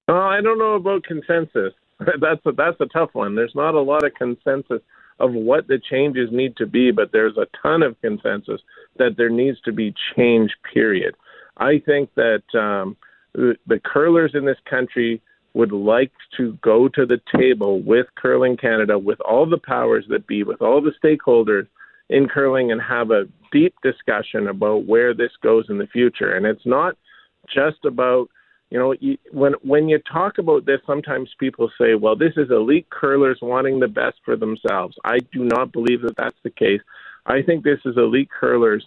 Oh, 0.08 0.16
I 0.16 0.40
don't 0.40 0.58
know 0.58 0.75
about 0.75 1.04
consensus. 1.04 1.75
that's 2.20 2.40
a, 2.46 2.52
that's 2.52 2.80
a 2.80 2.87
tough 2.87 3.10
one. 3.12 3.34
There's 3.34 3.54
not 3.54 3.75
a 3.75 3.80
lot 3.80 4.02
of 4.02 4.14
consensus 4.14 4.80
of 5.21 5.33
what 5.33 5.69
the 5.69 5.79
changes 5.79 6.31
need 6.33 6.57
to 6.57 6.67
be, 6.67 6.91
but 6.91 7.12
there's 7.12 7.37
a 7.37 7.47
ton 7.62 7.83
of 7.83 8.00
consensus 8.00 8.61
that 8.99 9.17
there 9.17 9.29
needs 9.29 9.61
to 9.61 9.73
be 9.73 9.95
change, 10.17 10.50
period. 10.73 11.15
I 11.59 11.81
think 11.85 12.11
that 12.17 12.43
um, 12.59 12.97
the, 13.35 13.81
curlers 13.85 14.33
in 14.35 14.47
this 14.47 14.59
country 14.69 15.21
would 15.53 15.73
like 15.73 16.12
to 16.39 16.59
go 16.62 16.89
to 16.89 17.05
the 17.05 17.21
table 17.37 17.83
with 17.83 18.07
Curling 18.17 18.57
Canada, 18.57 18.99
with 18.99 19.21
all 19.21 19.49
the 19.49 19.59
powers 19.59 20.07
that 20.09 20.27
be, 20.27 20.43
with 20.43 20.62
all 20.62 20.81
the 20.81 20.93
stakeholders 21.05 21.67
in 22.09 22.29
curling, 22.29 22.73
and 22.73 22.81
have 22.81 23.11
a 23.11 23.25
deep 23.53 23.75
discussion 23.83 24.49
about 24.49 24.87
where 24.87 25.12
this 25.12 25.33
goes 25.43 25.67
in 25.69 25.79
the 25.79 25.87
future. 25.89 26.35
And 26.35 26.47
it's 26.47 26.65
not 26.65 26.97
just 27.53 27.85
about 27.85 28.29
you 28.71 28.79
know, 28.79 28.95
when 29.33 29.55
when 29.62 29.89
you 29.89 29.99
talk 29.99 30.39
about 30.39 30.65
this, 30.65 30.81
sometimes 30.87 31.29
people 31.39 31.71
say, 31.77 31.97
"Well, 31.97 32.15
this 32.15 32.35
is 32.37 32.50
elite 32.50 32.89
curlers 32.91 33.39
wanting 33.43 33.81
the 33.81 33.89
best 33.89 34.19
for 34.25 34.37
themselves." 34.37 34.97
I 35.05 35.19
do 35.19 35.45
not 35.45 35.73
believe 35.73 36.03
that 36.03 36.17
that's 36.17 36.39
the 36.45 36.50
case. 36.50 36.81
I 37.27 37.43
think 37.43 37.65
this 37.65 37.81
is 37.85 37.97
elite 37.97 38.31
curlers 38.31 38.87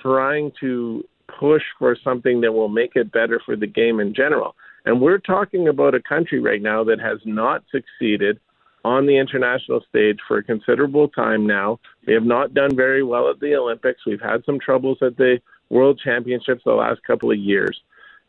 trying 0.00 0.52
to 0.60 1.04
push 1.26 1.62
for 1.78 1.96
something 1.96 2.40
that 2.42 2.52
will 2.52 2.68
make 2.68 2.94
it 2.94 3.10
better 3.10 3.40
for 3.44 3.56
the 3.56 3.66
game 3.66 3.98
in 3.98 4.14
general. 4.14 4.54
And 4.84 5.00
we're 5.00 5.18
talking 5.18 5.68
about 5.68 5.94
a 5.94 6.00
country 6.00 6.40
right 6.40 6.62
now 6.62 6.84
that 6.84 7.00
has 7.00 7.18
not 7.24 7.64
succeeded 7.70 8.38
on 8.84 9.06
the 9.06 9.16
international 9.16 9.80
stage 9.88 10.18
for 10.26 10.38
a 10.38 10.42
considerable 10.44 11.08
time 11.08 11.46
now. 11.46 11.78
We 12.06 12.14
have 12.14 12.24
not 12.24 12.54
done 12.54 12.74
very 12.74 13.02
well 13.02 13.30
at 13.30 13.40
the 13.40 13.54
Olympics. 13.54 14.04
We've 14.06 14.20
had 14.20 14.44
some 14.44 14.58
troubles 14.58 14.98
at 15.02 15.16
the 15.16 15.40
World 15.70 16.00
Championships 16.02 16.62
the 16.64 16.72
last 16.72 17.02
couple 17.04 17.30
of 17.30 17.38
years. 17.38 17.80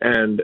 And 0.02 0.44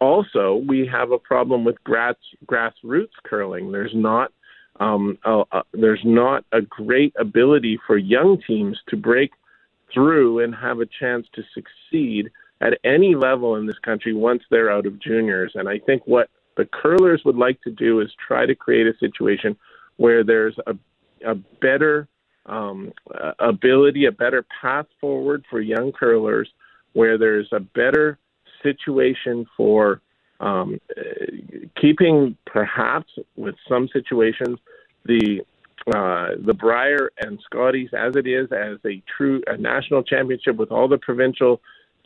also, 0.00 0.62
we 0.66 0.86
have 0.86 1.12
a 1.12 1.18
problem 1.18 1.64
with 1.64 1.82
grass, 1.84 2.16
grassroots 2.46 3.10
curling. 3.24 3.70
There's 3.70 3.94
not 3.94 4.32
um, 4.78 5.18
a, 5.24 5.42
a, 5.52 5.62
there's 5.72 6.00
not 6.04 6.44
a 6.52 6.62
great 6.62 7.14
ability 7.18 7.78
for 7.86 7.98
young 7.98 8.40
teams 8.46 8.78
to 8.88 8.96
break 8.96 9.30
through 9.92 10.42
and 10.42 10.54
have 10.54 10.80
a 10.80 10.86
chance 10.86 11.26
to 11.34 11.42
succeed 11.54 12.30
at 12.60 12.78
any 12.84 13.14
level 13.14 13.56
in 13.56 13.66
this 13.66 13.78
country 13.78 14.14
once 14.14 14.42
they're 14.50 14.70
out 14.70 14.86
of 14.86 14.98
juniors. 15.00 15.52
And 15.54 15.68
I 15.68 15.78
think 15.78 16.02
what 16.06 16.28
the 16.56 16.64
curlers 16.64 17.22
would 17.24 17.36
like 17.36 17.60
to 17.62 17.70
do 17.70 18.00
is 18.00 18.10
try 18.26 18.46
to 18.46 18.54
create 18.54 18.86
a 18.86 18.96
situation 18.98 19.56
where 19.96 20.24
there's 20.24 20.56
a, 20.66 20.74
a 21.26 21.34
better 21.34 22.08
um, 22.46 22.92
ability, 23.38 24.06
a 24.06 24.12
better 24.12 24.44
path 24.60 24.86
forward 25.00 25.44
for 25.50 25.60
young 25.60 25.92
curlers, 25.92 26.48
where 26.92 27.18
there's 27.18 27.48
a 27.52 27.60
better 27.60 28.18
situation 28.62 29.46
for 29.56 30.00
um, 30.40 30.80
keeping, 31.80 32.36
perhaps 32.46 33.12
with 33.36 33.54
some 33.68 33.88
situations, 33.92 34.58
the 35.04 35.40
uh, 35.94 36.36
the 36.44 36.52
Brier 36.52 37.10
and 37.20 37.40
Scotties 37.44 37.88
as 37.96 38.14
it 38.14 38.26
is 38.26 38.48
as 38.52 38.78
a 38.84 39.02
true 39.16 39.42
a 39.46 39.56
national 39.56 40.02
championship 40.02 40.56
with 40.56 40.70
all 40.70 40.88
the 40.88 40.98
provincial 40.98 41.60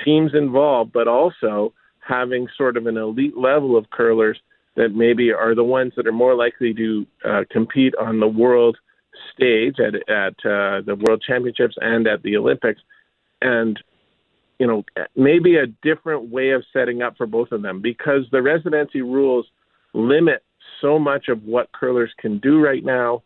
teams 0.05 0.33
involved, 0.35 0.93
but 0.93 1.09
also 1.09 1.73
having 2.07 2.47
sort 2.57 2.77
of 2.77 2.87
an 2.87 2.97
elite 2.97 3.37
level 3.37 3.77
of 3.77 3.91
curlers 3.91 4.39
that 4.77 4.95
maybe 4.95 5.33
are 5.33 5.55
the 5.55 5.65
ones 5.65 5.93
that 5.97 6.07
are 6.07 6.13
more 6.13 6.35
likely 6.35 6.75
to 6.75 7.07
uh, 7.25 7.45
compete 7.51 7.95
on 7.97 8.21
the 8.21 8.29
world 8.29 8.77
stage 9.35 9.77
at 9.81 9.95
at 10.09 10.35
uh, 10.45 10.81
the 10.83 10.97
World 11.07 11.23
Championships 11.27 11.77
and 11.81 12.07
at 12.07 12.23
the 12.23 12.37
Olympics, 12.37 12.81
and 13.41 13.79
you 14.59 14.67
know 14.67 14.85
maybe 15.17 15.57
a 15.57 15.67
different 15.83 16.31
way 16.31 16.51
of 16.51 16.65
setting 16.73 17.03
up 17.03 17.17
for 17.17 17.27
both 17.27 17.53
of 17.53 17.63
them 17.63 17.81
because 17.81 18.23
the 18.33 18.43
residency 18.43 19.03
rules 19.03 19.47
limit 19.93 20.43
so 20.81 20.99
much 20.99 21.29
of 21.29 21.43
what 21.45 21.73
curlers 21.73 22.13
can 22.19 22.39
do 22.39 22.61
right 22.61 22.85
now 22.85 23.23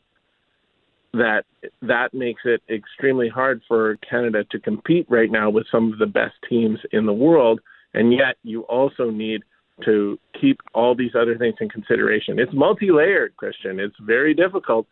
that 1.12 1.44
that 1.82 2.12
makes 2.12 2.42
it 2.44 2.62
extremely 2.68 3.28
hard 3.28 3.62
for 3.66 3.96
Canada 4.08 4.44
to 4.50 4.58
compete 4.58 5.06
right 5.08 5.30
now 5.30 5.48
with 5.48 5.66
some 5.70 5.92
of 5.92 5.98
the 5.98 6.06
best 6.06 6.34
teams 6.48 6.78
in 6.92 7.06
the 7.06 7.12
world 7.12 7.60
and 7.94 8.12
yet 8.12 8.36
you 8.42 8.62
also 8.62 9.10
need 9.10 9.42
to 9.84 10.18
keep 10.40 10.60
all 10.74 10.94
these 10.94 11.12
other 11.14 11.38
things 11.38 11.54
in 11.60 11.68
consideration. 11.68 12.38
It's 12.38 12.52
multi-layered, 12.52 13.36
Christian. 13.36 13.78
It's 13.78 13.94
very 14.00 14.34
difficult, 14.34 14.86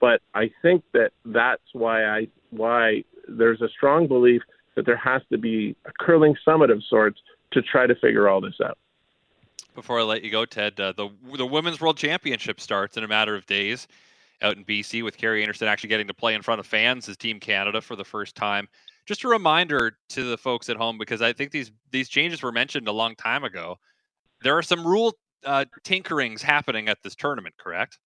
but 0.00 0.20
I 0.34 0.50
think 0.62 0.82
that 0.92 1.10
that's 1.24 1.62
why 1.72 2.04
I 2.04 2.28
why 2.50 3.04
there's 3.28 3.60
a 3.62 3.68
strong 3.68 4.08
belief 4.08 4.42
that 4.74 4.86
there 4.86 4.96
has 4.96 5.22
to 5.30 5.38
be 5.38 5.76
a 5.84 5.92
curling 6.00 6.36
summit 6.44 6.70
of 6.70 6.82
sorts 6.84 7.20
to 7.52 7.62
try 7.62 7.86
to 7.86 7.94
figure 7.94 8.28
all 8.28 8.40
this 8.40 8.60
out. 8.64 8.78
Before 9.74 10.00
I 10.00 10.02
let 10.02 10.22
you 10.22 10.30
go, 10.30 10.44
Ted, 10.44 10.78
uh, 10.78 10.92
the 10.92 11.08
the 11.36 11.46
women's 11.46 11.80
world 11.80 11.96
championship 11.96 12.60
starts 12.60 12.96
in 12.96 13.04
a 13.04 13.08
matter 13.08 13.34
of 13.34 13.46
days 13.46 13.88
out 14.42 14.56
in 14.56 14.64
BC 14.64 15.02
with 15.02 15.16
Kerri 15.16 15.46
Einarson 15.46 15.66
actually 15.66 15.88
getting 15.88 16.08
to 16.08 16.14
play 16.14 16.34
in 16.34 16.42
front 16.42 16.60
of 16.60 16.66
fans 16.66 17.08
as 17.08 17.16
Team 17.16 17.40
Canada 17.40 17.80
for 17.80 17.96
the 17.96 18.04
first 18.04 18.34
time. 18.34 18.68
Just 19.06 19.24
a 19.24 19.28
reminder 19.28 19.96
to 20.10 20.24
the 20.24 20.36
folks 20.36 20.68
at 20.68 20.76
home 20.76 20.98
because 20.98 21.22
I 21.22 21.32
think 21.32 21.52
these 21.52 21.70
these 21.90 22.08
changes 22.08 22.42
were 22.42 22.52
mentioned 22.52 22.88
a 22.88 22.92
long 22.92 23.14
time 23.16 23.44
ago. 23.44 23.78
There 24.42 24.56
are 24.56 24.62
some 24.62 24.86
rule 24.86 25.16
uh, 25.44 25.64
tinkerings 25.84 26.42
happening 26.42 26.88
at 26.88 27.02
this 27.02 27.14
tournament, 27.14 27.54
correct? 27.58 27.98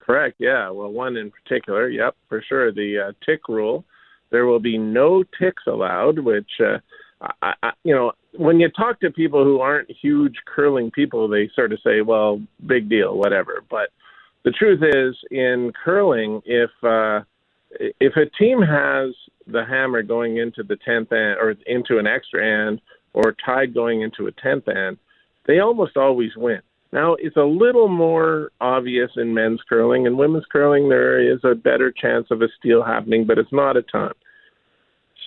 Correct. 0.00 0.36
Yeah. 0.38 0.70
Well, 0.70 0.90
one 0.90 1.16
in 1.16 1.30
particular. 1.30 1.88
Yep, 1.88 2.16
for 2.28 2.42
sure. 2.42 2.72
The 2.72 3.08
uh, 3.08 3.12
tick 3.24 3.48
rule. 3.48 3.84
There 4.30 4.46
will 4.46 4.60
be 4.60 4.78
no 4.78 5.24
ticks 5.38 5.64
allowed, 5.66 6.18
which, 6.18 6.50
uh, 6.60 6.78
I, 7.42 7.54
I, 7.62 7.70
you 7.84 7.94
know, 7.94 8.12
when 8.36 8.60
you 8.60 8.68
talk 8.70 9.00
to 9.00 9.10
people 9.10 9.42
who 9.44 9.60
aren't 9.60 9.90
huge 9.90 10.36
curling 10.46 10.90
people, 10.90 11.28
they 11.28 11.50
sort 11.54 11.72
of 11.72 11.80
say, 11.82 12.02
"Well, 12.02 12.40
big 12.66 12.88
deal, 12.88 13.16
whatever." 13.16 13.64
But 13.68 13.90
the 14.44 14.52
truth 14.52 14.82
is, 14.82 15.16
in 15.30 15.72
curling, 15.84 16.42
if 16.44 16.70
uh, 16.82 17.22
if 17.70 18.16
a 18.16 18.26
team 18.38 18.60
has 18.62 19.14
the 19.46 19.64
hammer 19.64 20.02
going 20.02 20.36
into 20.36 20.62
the 20.62 20.76
tenth 20.76 21.10
and 21.10 21.38
or 21.38 21.54
into 21.66 21.98
an 21.98 22.06
extra 22.06 22.44
and 22.44 22.80
or 23.14 23.34
tied 23.44 23.74
going 23.74 24.02
into 24.02 24.26
a 24.26 24.32
tenth 24.32 24.64
and, 24.66 24.98
they 25.46 25.60
almost 25.60 25.96
always 25.96 26.36
win. 26.36 26.60
Now, 26.92 27.16
it's 27.18 27.36
a 27.36 27.42
little 27.42 27.88
more 27.88 28.50
obvious 28.60 29.10
in 29.16 29.34
men's 29.34 29.60
curling. 29.68 30.06
In 30.06 30.16
women's 30.16 30.46
curling, 30.50 30.88
there 30.88 31.20
is 31.20 31.40
a 31.44 31.54
better 31.54 31.92
chance 31.92 32.28
of 32.30 32.40
a 32.40 32.48
steal 32.58 32.82
happening, 32.82 33.26
but 33.26 33.38
it's 33.38 33.52
not 33.52 33.76
a 33.76 33.82
ton. 33.82 34.12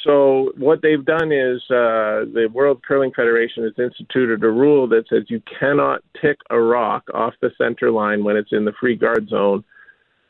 So, 0.03 0.51
what 0.57 0.81
they've 0.81 1.05
done 1.05 1.31
is 1.31 1.61
uh, 1.69 2.25
the 2.33 2.49
World 2.51 2.81
Curling 2.83 3.11
Federation 3.15 3.63
has 3.63 3.73
instituted 3.77 4.43
a 4.43 4.49
rule 4.49 4.87
that 4.87 5.07
says 5.07 5.25
you 5.27 5.41
cannot 5.59 6.01
tick 6.19 6.37
a 6.49 6.59
rock 6.59 7.03
off 7.13 7.35
the 7.41 7.51
center 7.55 7.91
line 7.91 8.23
when 8.23 8.35
it's 8.35 8.51
in 8.51 8.65
the 8.65 8.73
free 8.79 8.95
guard 8.95 9.29
zone 9.29 9.63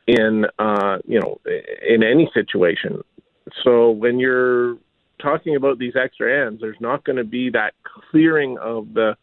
in 0.07 0.45
uh, 0.59 0.97
you 1.05 1.21
know 1.21 1.39
in 1.87 2.03
any 2.03 2.29
situation. 2.33 3.01
So, 3.63 3.91
when 3.91 4.19
you're 4.19 4.75
talking 5.21 5.55
about 5.55 5.79
these 5.79 5.93
extra 5.95 6.45
ends, 6.47 6.59
there's 6.59 6.81
not 6.81 7.05
going 7.05 7.17
to 7.17 7.23
be 7.23 7.49
that 7.51 7.73
clearing 8.09 8.57
of 8.57 8.93
the 8.93 9.15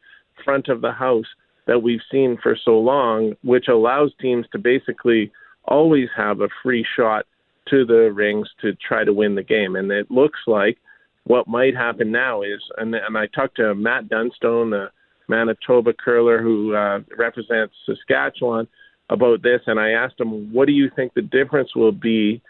front 0.45 0.69
of 0.69 0.81
the 0.81 0.93
house 0.93 1.27
that 1.69 1.83
we've 1.83 2.01
seen 2.11 2.37
for 2.43 2.57
so 2.65 2.73
long, 2.73 3.35
which 3.45 3.69
allows 3.69 4.11
teams 4.21 4.47
to 4.51 4.59
basically 4.59 5.31
always 5.65 6.09
have 6.17 6.41
a 6.41 6.49
free 6.63 6.85
shot 6.97 7.25
to 7.69 7.85
the 7.85 8.11
rings 8.13 8.49
to 8.61 8.73
try 8.75 9.05
to 9.05 9.13
win 9.13 9.37
the 9.37 9.43
game. 9.45 9.77
And 9.77 9.93
it 9.93 10.11
looks 10.11 10.41
like 10.49 10.79
what 11.25 11.47
might 11.47 11.77
happen 11.77 12.11
now 12.11 12.43
is, 12.43 12.61
and, 12.79 12.95
and 12.95 13.17
I 13.17 13.27
talked 13.27 13.59
to 13.59 13.75
Matt 13.77 14.09
Dunstone, 14.09 14.71
the 14.71 14.87
Manitoba 15.29 15.93
curler 15.93 16.43
who 16.43 16.75
uh, 16.75 17.01
represents 17.17 17.75
Saskatchewan, 17.87 18.67
about 19.11 19.43
this, 19.43 19.61
and 19.67 19.81
I 19.81 19.91
asked 19.91 20.21
him, 20.21 20.53
"What 20.53 20.67
do 20.67 20.73
you 20.73 20.91
think 20.95 21.15
the 21.15 21.23
difference 21.23 21.75
will 21.75 21.93
be 21.93 22.43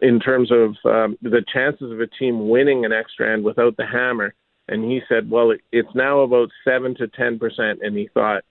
in 0.00 0.18
terms 0.18 0.50
of 0.50 0.70
um, 0.84 1.16
the 1.22 1.44
chances 1.52 1.92
of 1.92 2.00
a 2.00 2.06
team 2.06 2.48
winning 2.48 2.84
an 2.84 2.92
extra 2.92 3.32
end 3.32 3.44
without 3.44 3.76
the 3.76 3.86
hammer?" 3.86 4.34
And 4.68 4.84
he 4.84 5.00
said, 5.08 5.30
"Well, 5.30 5.52
it's 5.70 5.94
now 5.94 6.20
about 6.20 6.48
seven 6.64 6.94
to 6.96 7.08
ten 7.08 7.38
percent," 7.38 7.80
and 7.82 7.96
he 7.96 8.08
thought 8.12 8.44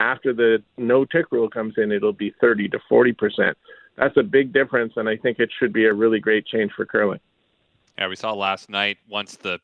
after 0.00 0.32
the 0.32 0.62
no 0.78 1.04
tick 1.04 1.26
rule 1.30 1.48
comes 1.48 1.74
in, 1.76 1.92
it'll 1.92 2.12
be 2.12 2.34
30 2.40 2.68
to 2.70 2.80
40 2.88 3.12
percent. 3.12 3.58
That's 3.96 4.16
a 4.16 4.22
big 4.22 4.52
difference, 4.52 4.94
and 4.96 5.08
I 5.08 5.16
think 5.16 5.38
it 5.38 5.50
should 5.58 5.72
be 5.72 5.84
a 5.84 5.92
really 5.92 6.18
great 6.18 6.46
change 6.46 6.72
for 6.74 6.86
curling. 6.86 7.20
Yeah, 7.98 8.08
we 8.08 8.16
saw 8.16 8.32
last 8.32 8.70
night 8.70 8.98
once 9.08 9.36
the 9.36 9.60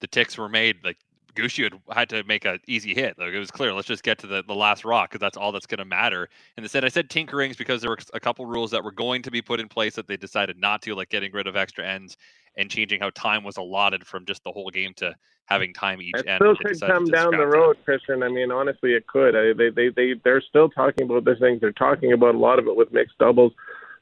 the 0.00 0.06
ticks 0.06 0.36
were 0.36 0.48
made, 0.48 0.84
like 0.84 0.98
Gushue 1.36 1.64
had 1.64 1.96
had 1.96 2.08
to 2.10 2.24
make 2.24 2.44
an 2.44 2.58
easy 2.66 2.94
hit. 2.94 3.18
Like 3.18 3.32
it 3.32 3.38
was 3.38 3.50
clear, 3.50 3.72
let's 3.72 3.86
just 3.86 4.02
get 4.02 4.18
to 4.18 4.26
the, 4.26 4.42
the 4.42 4.54
last 4.54 4.84
rock 4.84 5.10
because 5.10 5.20
that's 5.20 5.36
all 5.36 5.52
that's 5.52 5.66
going 5.66 5.78
to 5.78 5.84
matter. 5.84 6.28
And 6.56 6.64
they 6.64 6.68
said, 6.68 6.84
I 6.84 6.88
said 6.88 7.08
tinkerings 7.08 7.56
because 7.56 7.82
there 7.82 7.90
were 7.90 7.98
a 8.14 8.20
couple 8.20 8.46
rules 8.46 8.70
that 8.72 8.82
were 8.82 8.92
going 8.92 9.22
to 9.22 9.30
be 9.30 9.42
put 9.42 9.60
in 9.60 9.68
place 9.68 9.94
that 9.94 10.08
they 10.08 10.16
decided 10.16 10.58
not 10.58 10.82
to, 10.82 10.94
like 10.94 11.10
getting 11.10 11.32
rid 11.32 11.46
of 11.46 11.56
extra 11.56 11.86
ends 11.86 12.16
and 12.56 12.70
changing 12.70 13.00
how 13.00 13.10
time 13.10 13.44
was 13.44 13.56
allotted 13.56 14.06
from 14.06 14.24
just 14.24 14.42
the 14.44 14.50
whole 14.50 14.70
game 14.70 14.94
to 14.96 15.14
having 15.44 15.72
time 15.72 16.02
each 16.02 16.14
it 16.16 16.26
end. 16.26 16.38
still 16.38 16.56
could 16.56 16.80
come 16.80 17.04
down 17.06 17.30
the 17.30 17.46
road, 17.46 17.74
time. 17.74 17.82
Christian. 17.84 18.22
I 18.22 18.28
mean, 18.28 18.50
honestly, 18.50 18.94
it 18.94 19.06
could. 19.06 19.36
I, 19.36 19.52
they, 19.52 19.70
they, 19.70 19.88
they, 19.90 20.14
they're 20.24 20.40
still 20.40 20.68
talking 20.68 21.04
about 21.04 21.24
this 21.24 21.38
thing. 21.38 21.58
They're 21.60 21.72
talking 21.72 22.12
about 22.12 22.34
a 22.34 22.38
lot 22.38 22.58
of 22.58 22.66
it 22.66 22.76
with 22.76 22.92
mixed 22.92 23.18
doubles. 23.18 23.52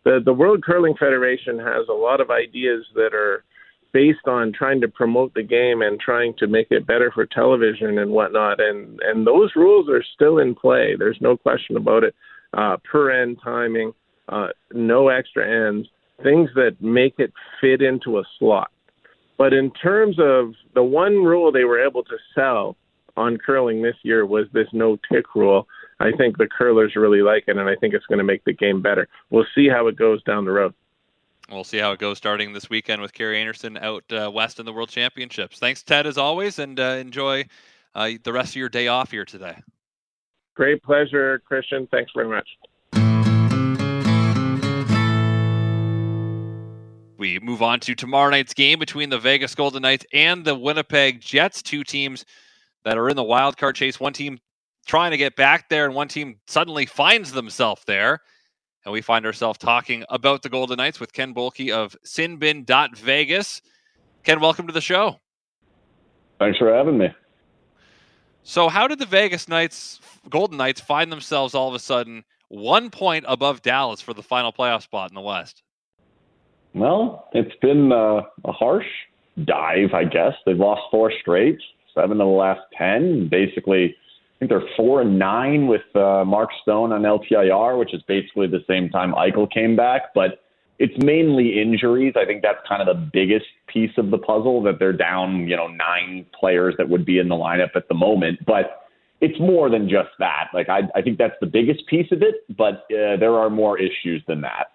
The, 0.04 0.20
the 0.24 0.32
World 0.32 0.62
Curling 0.62 0.94
Federation 0.96 1.58
has 1.58 1.88
a 1.88 1.94
lot 1.94 2.20
of 2.20 2.30
ideas 2.30 2.84
that 2.94 3.14
are 3.14 3.44
based 3.94 4.26
on 4.26 4.52
trying 4.52 4.82
to 4.82 4.88
promote 4.88 5.32
the 5.32 5.42
game 5.42 5.80
and 5.80 5.98
trying 5.98 6.34
to 6.38 6.46
make 6.46 6.66
it 6.70 6.86
better 6.86 7.10
for 7.14 7.24
television 7.24 7.98
and 7.98 8.10
whatnot. 8.10 8.60
And, 8.60 9.00
and 9.02 9.26
those 9.26 9.52
rules 9.56 9.88
are 9.88 10.04
still 10.14 10.38
in 10.38 10.54
play. 10.54 10.96
There's 10.98 11.16
no 11.22 11.38
question 11.38 11.78
about 11.78 12.04
it. 12.04 12.14
Uh, 12.52 12.76
per 12.90 13.10
end 13.10 13.38
timing, 13.42 13.92
uh, 14.28 14.48
no 14.72 15.08
extra 15.08 15.68
ends 15.68 15.88
things 16.22 16.50
that 16.54 16.76
make 16.80 17.14
it 17.18 17.32
fit 17.60 17.82
into 17.82 18.18
a 18.18 18.24
slot. 18.38 18.70
But 19.36 19.52
in 19.52 19.70
terms 19.72 20.16
of 20.20 20.52
the 20.74 20.82
one 20.82 21.24
rule 21.24 21.50
they 21.50 21.64
were 21.64 21.84
able 21.84 22.04
to 22.04 22.16
sell 22.34 22.76
on 23.16 23.38
curling 23.38 23.82
this 23.82 23.96
year 24.02 24.26
was 24.26 24.46
this 24.52 24.68
no 24.72 24.98
tick 25.12 25.34
rule. 25.34 25.66
I 26.00 26.10
think 26.16 26.36
the 26.36 26.46
curlers 26.46 26.94
really 26.96 27.22
like 27.22 27.44
it, 27.46 27.56
and 27.56 27.68
I 27.68 27.74
think 27.76 27.94
it's 27.94 28.06
going 28.06 28.18
to 28.18 28.24
make 28.24 28.44
the 28.44 28.52
game 28.52 28.82
better. 28.82 29.08
We'll 29.30 29.46
see 29.54 29.68
how 29.68 29.86
it 29.86 29.96
goes 29.96 30.22
down 30.24 30.44
the 30.44 30.50
road. 30.52 30.74
We'll 31.50 31.64
see 31.64 31.78
how 31.78 31.92
it 31.92 31.98
goes 31.98 32.16
starting 32.16 32.52
this 32.52 32.70
weekend 32.70 33.02
with 33.02 33.12
Kerri 33.12 33.42
Einarson 33.42 33.80
out 33.80 34.04
uh, 34.12 34.30
west 34.30 34.58
in 34.58 34.66
the 34.66 34.72
World 34.72 34.88
Championships. 34.88 35.58
Thanks, 35.58 35.82
Ted, 35.82 36.06
as 36.06 36.16
always, 36.16 36.58
and 36.58 36.80
uh, 36.80 36.96
enjoy 36.98 37.44
uh, 37.94 38.10
the 38.22 38.32
rest 38.32 38.50
of 38.50 38.56
your 38.56 38.68
day 38.68 38.88
off 38.88 39.10
here 39.10 39.24
today. 39.24 39.56
Great 40.54 40.82
pleasure, 40.82 41.40
Christian. 41.40 41.86
Thanks 41.90 42.12
very 42.14 42.28
much. 42.28 42.48
we 47.24 47.38
move 47.38 47.62
on 47.62 47.80
to 47.80 47.94
tomorrow 47.94 48.30
night's 48.30 48.52
game 48.52 48.78
between 48.78 49.08
the 49.08 49.18
Vegas 49.18 49.54
Golden 49.54 49.80
Knights 49.80 50.04
and 50.12 50.44
the 50.44 50.54
Winnipeg 50.54 51.22
Jets, 51.22 51.62
two 51.62 51.82
teams 51.82 52.26
that 52.84 52.98
are 52.98 53.08
in 53.08 53.16
the 53.16 53.24
wild 53.24 53.56
card 53.56 53.76
chase. 53.76 53.98
One 53.98 54.12
team 54.12 54.38
trying 54.86 55.10
to 55.10 55.16
get 55.16 55.34
back 55.34 55.70
there, 55.70 55.86
and 55.86 55.94
one 55.94 56.08
team 56.08 56.36
suddenly 56.46 56.84
finds 56.84 57.32
themselves 57.32 57.82
there. 57.86 58.20
And 58.84 58.92
we 58.92 59.00
find 59.00 59.24
ourselves 59.24 59.58
talking 59.58 60.04
about 60.08 60.42
the 60.42 60.48
Golden 60.48 60.76
Knights 60.76 61.00
with 61.00 61.12
Ken 61.12 61.34
Boehlke 61.34 61.72
of 61.72 61.96
Sinbin.Vegas. 62.04 63.62
Ken, 64.24 64.40
welcome 64.40 64.66
to 64.66 64.72
the 64.72 64.80
show. 64.80 65.20
Thanks 66.38 66.58
for 66.58 66.72
having 66.74 66.98
me. 66.98 67.08
So, 68.42 68.68
how 68.68 68.86
did 68.88 68.98
the 68.98 69.06
Vegas 69.06 69.48
Knights, 69.48 70.00
Golden 70.28 70.58
Knights, 70.58 70.80
find 70.80 71.10
themselves 71.10 71.54
all 71.54 71.68
of 71.68 71.74
a 71.74 71.78
sudden 71.78 72.24
one 72.48 72.90
point 72.90 73.24
above 73.26 73.62
Dallas 73.62 74.02
for 74.02 74.12
the 74.12 74.22
final 74.22 74.52
playoff 74.52 74.82
spot 74.82 75.10
in 75.10 75.14
the 75.14 75.22
West? 75.22 75.62
Well, 76.74 77.28
it's 77.32 77.54
been 77.62 77.90
uh, 77.90 78.22
a 78.44 78.52
harsh 78.52 78.86
dive, 79.44 79.94
I 79.94 80.04
guess. 80.04 80.34
They've 80.44 80.58
lost 80.58 80.82
four 80.90 81.10
straight, 81.22 81.58
seven 81.94 82.20
of 82.20 82.26
the 82.26 82.32
last 82.32 82.60
ten. 82.76 83.28
Basically, 83.30 83.96
I 84.34 84.38
think 84.38 84.50
they're 84.50 84.68
four 84.76 85.00
and 85.00 85.18
nine 85.18 85.68
with 85.68 85.84
uh, 85.94 86.24
Mark 86.24 86.50
Stone 86.62 86.92
on 86.92 87.02
LTIR, 87.02 87.78
which 87.78 87.94
is 87.94 88.02
basically 88.02 88.46
the 88.46 88.64
same 88.68 88.90
time 88.90 89.12
Eichel 89.12 89.50
came 89.50 89.76
back. 89.76 90.12
But 90.14 90.40
it's 90.78 90.94
mainly 91.04 91.60
injuries. 91.60 92.14
I 92.16 92.24
think 92.24 92.42
that's 92.42 92.58
kind 92.68 92.86
of 92.86 92.88
the 92.88 93.10
biggest 93.12 93.46
piece 93.68 93.92
of 93.96 94.10
the 94.10 94.18
puzzle 94.18 94.62
that 94.64 94.78
they're 94.78 94.92
down, 94.92 95.46
you 95.48 95.56
know, 95.56 95.68
nine 95.68 96.26
players 96.38 96.74
that 96.78 96.88
would 96.88 97.04
be 97.04 97.18
in 97.18 97.28
the 97.28 97.36
lineup 97.36 97.76
at 97.76 97.88
the 97.88 97.94
moment. 97.94 98.44
But 98.44 98.84
it's 99.20 99.38
more 99.38 99.70
than 99.70 99.88
just 99.88 100.10
that. 100.18 100.48
Like 100.52 100.68
I, 100.68 100.82
I 100.94 101.02
think 101.02 101.18
that's 101.18 101.36
the 101.40 101.46
biggest 101.46 101.86
piece 101.86 102.10
of 102.10 102.22
it, 102.22 102.34
but 102.56 102.84
uh, 102.90 103.16
there 103.16 103.34
are 103.34 103.50
more 103.50 103.78
issues 103.78 104.22
than 104.26 104.40
that. 104.40 104.72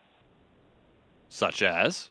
Such 1.27 1.61
as? 1.61 2.09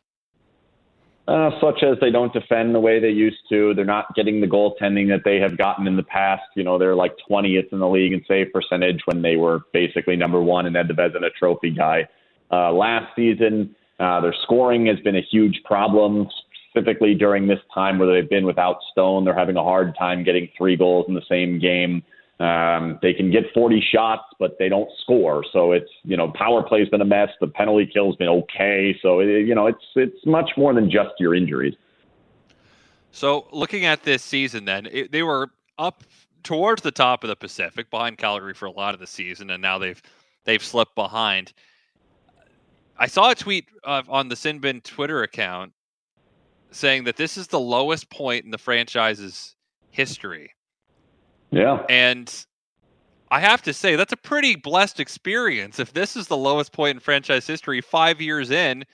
Uh, 1.29 1.51
such 1.61 1.83
as 1.83 1.99
they 2.01 2.11
don't 2.11 2.33
defend 2.33 2.75
the 2.75 2.81
way 2.81 2.99
they 2.99 3.11
used 3.11 3.37
to. 3.51 3.75
They're 3.75 3.85
not 3.85 4.15
getting 4.15 4.41
the 4.41 4.47
goaltending 4.47 5.09
that 5.09 5.25
they 5.27 5.37
have 5.41 5.59
gotten 5.59 5.87
in 5.87 5.95
the 5.95 6.03
past. 6.03 6.45
You 6.57 6.65
know, 6.65 6.79
they're 6.79 6.95
like 6.95 7.13
20th 7.31 7.71
in 7.71 7.81
the 7.81 7.87
league 7.87 8.15
in 8.15 8.25
save 8.27 8.51
percentage 8.51 9.01
when 9.05 9.21
they 9.21 9.37
were 9.37 9.61
basically 9.75 10.17
number 10.17 10.41
one 10.41 10.65
and 10.65 10.75
had 10.75 10.89
the 10.89 10.95
Vezina 10.95 11.29
Trophy 11.39 11.71
guy 11.71 12.09
uh, 12.51 12.73
last 12.73 13.15
season. 13.15 13.77
Uh, 14.01 14.23
their 14.23 14.35
scoring 14.43 14.87
has 14.87 14.99
been 15.01 15.17
a 15.17 15.27
huge 15.31 15.61
problem, 15.67 16.29
specifically 16.71 17.15
during 17.15 17.47
this 17.47 17.61
time 17.75 17.99
where 17.99 18.11
they've 18.11 18.31
been 18.31 18.47
without 18.47 18.79
Stone. 18.93 19.27
They're 19.27 19.39
having 19.39 19.57
a 19.57 19.63
hard 19.63 19.95
time 19.99 20.25
getting 20.25 20.49
three 20.57 20.77
goals 20.77 21.05
in 21.09 21.15
the 21.15 21.21
same 21.29 21.59
game. 21.59 22.03
Um, 22.41 23.01
they 23.03 23.13
can 23.13 23.33
get 23.33 23.45
40 23.53 23.85
shots, 23.93 24.23
but 24.39 24.57
they 24.61 24.69
don't 24.69 24.89
score. 25.03 25.45
So 25.53 25.73
it's 25.73 25.91
you 26.05 26.17
know 26.17 26.31
power 26.33 26.63
play's 26.63 26.89
been 26.89 27.01
a 27.01 27.05
mess. 27.05 27.31
The 27.41 27.49
penalty 27.49 27.87
kill's 27.93 28.17
been 28.17 28.29
okay. 28.29 28.97
So 29.03 29.21
it, 29.21 29.47
you 29.47 29.55
know 29.55 29.67
it's 29.67 29.85
it's 29.97 30.25
much 30.25 30.51
more 30.57 30.73
than 30.73 30.91
just 30.91 31.11
your 31.19 31.35
injuries. 31.35 31.75
So 33.11 33.49
looking 33.51 33.85
at 33.85 34.05
this 34.05 34.23
season, 34.23 34.67
then 34.67 34.87
it, 34.87 35.11
they 35.11 35.25
were 35.25 35.51
up 35.79 36.05
towards 36.45 36.83
the 36.83 36.93
top 36.93 37.25
of 37.25 37.29
the 37.29 37.37
Pacific, 37.37 37.91
behind 37.91 38.19
Calgary 38.19 38.55
for 38.55 38.67
a 38.67 38.71
lot 38.71 38.95
of 38.95 39.01
the 39.01 39.07
season, 39.07 39.51
and 39.51 39.61
now 39.61 39.79
they've 39.79 40.01
they've 40.45 40.63
slipped 40.63 40.95
behind. 40.95 41.53
I 42.97 43.07
saw 43.07 43.31
a 43.31 43.35
tweet 43.35 43.67
uh, 43.85 44.03
on 44.09 44.29
the 44.29 44.35
Sinbin 44.35 44.83
Twitter 44.85 45.23
account 45.23 45.73
saying 46.71 47.05
that 47.05 47.17
this 47.17 47.37
is 47.37 47.49
the 47.49 47.61
lowest 47.61 48.11
point 48.11 48.45
in 48.45 48.51
the 48.51 48.59
franchise's 48.59 49.57
history. 49.91 50.53
Yeah. 51.51 51.85
And 51.89 52.47
I 53.31 53.41
have 53.41 53.63
to 53.63 53.73
say, 53.73 53.97
that's 53.97 54.13
a 54.13 54.17
pretty 54.17 54.57
blessed 54.57 55.01
experience. 55.01 55.79
If 55.79 55.93
this 55.93 56.17
is 56.17 56.29
the 56.29 56.37
lowest 56.37 56.73
point 56.73 56.97
in 56.97 57.01
franchise 57.01 57.47
history 57.47 57.81
five 57.81 58.21
years 58.21 58.51
in, 58.51 58.85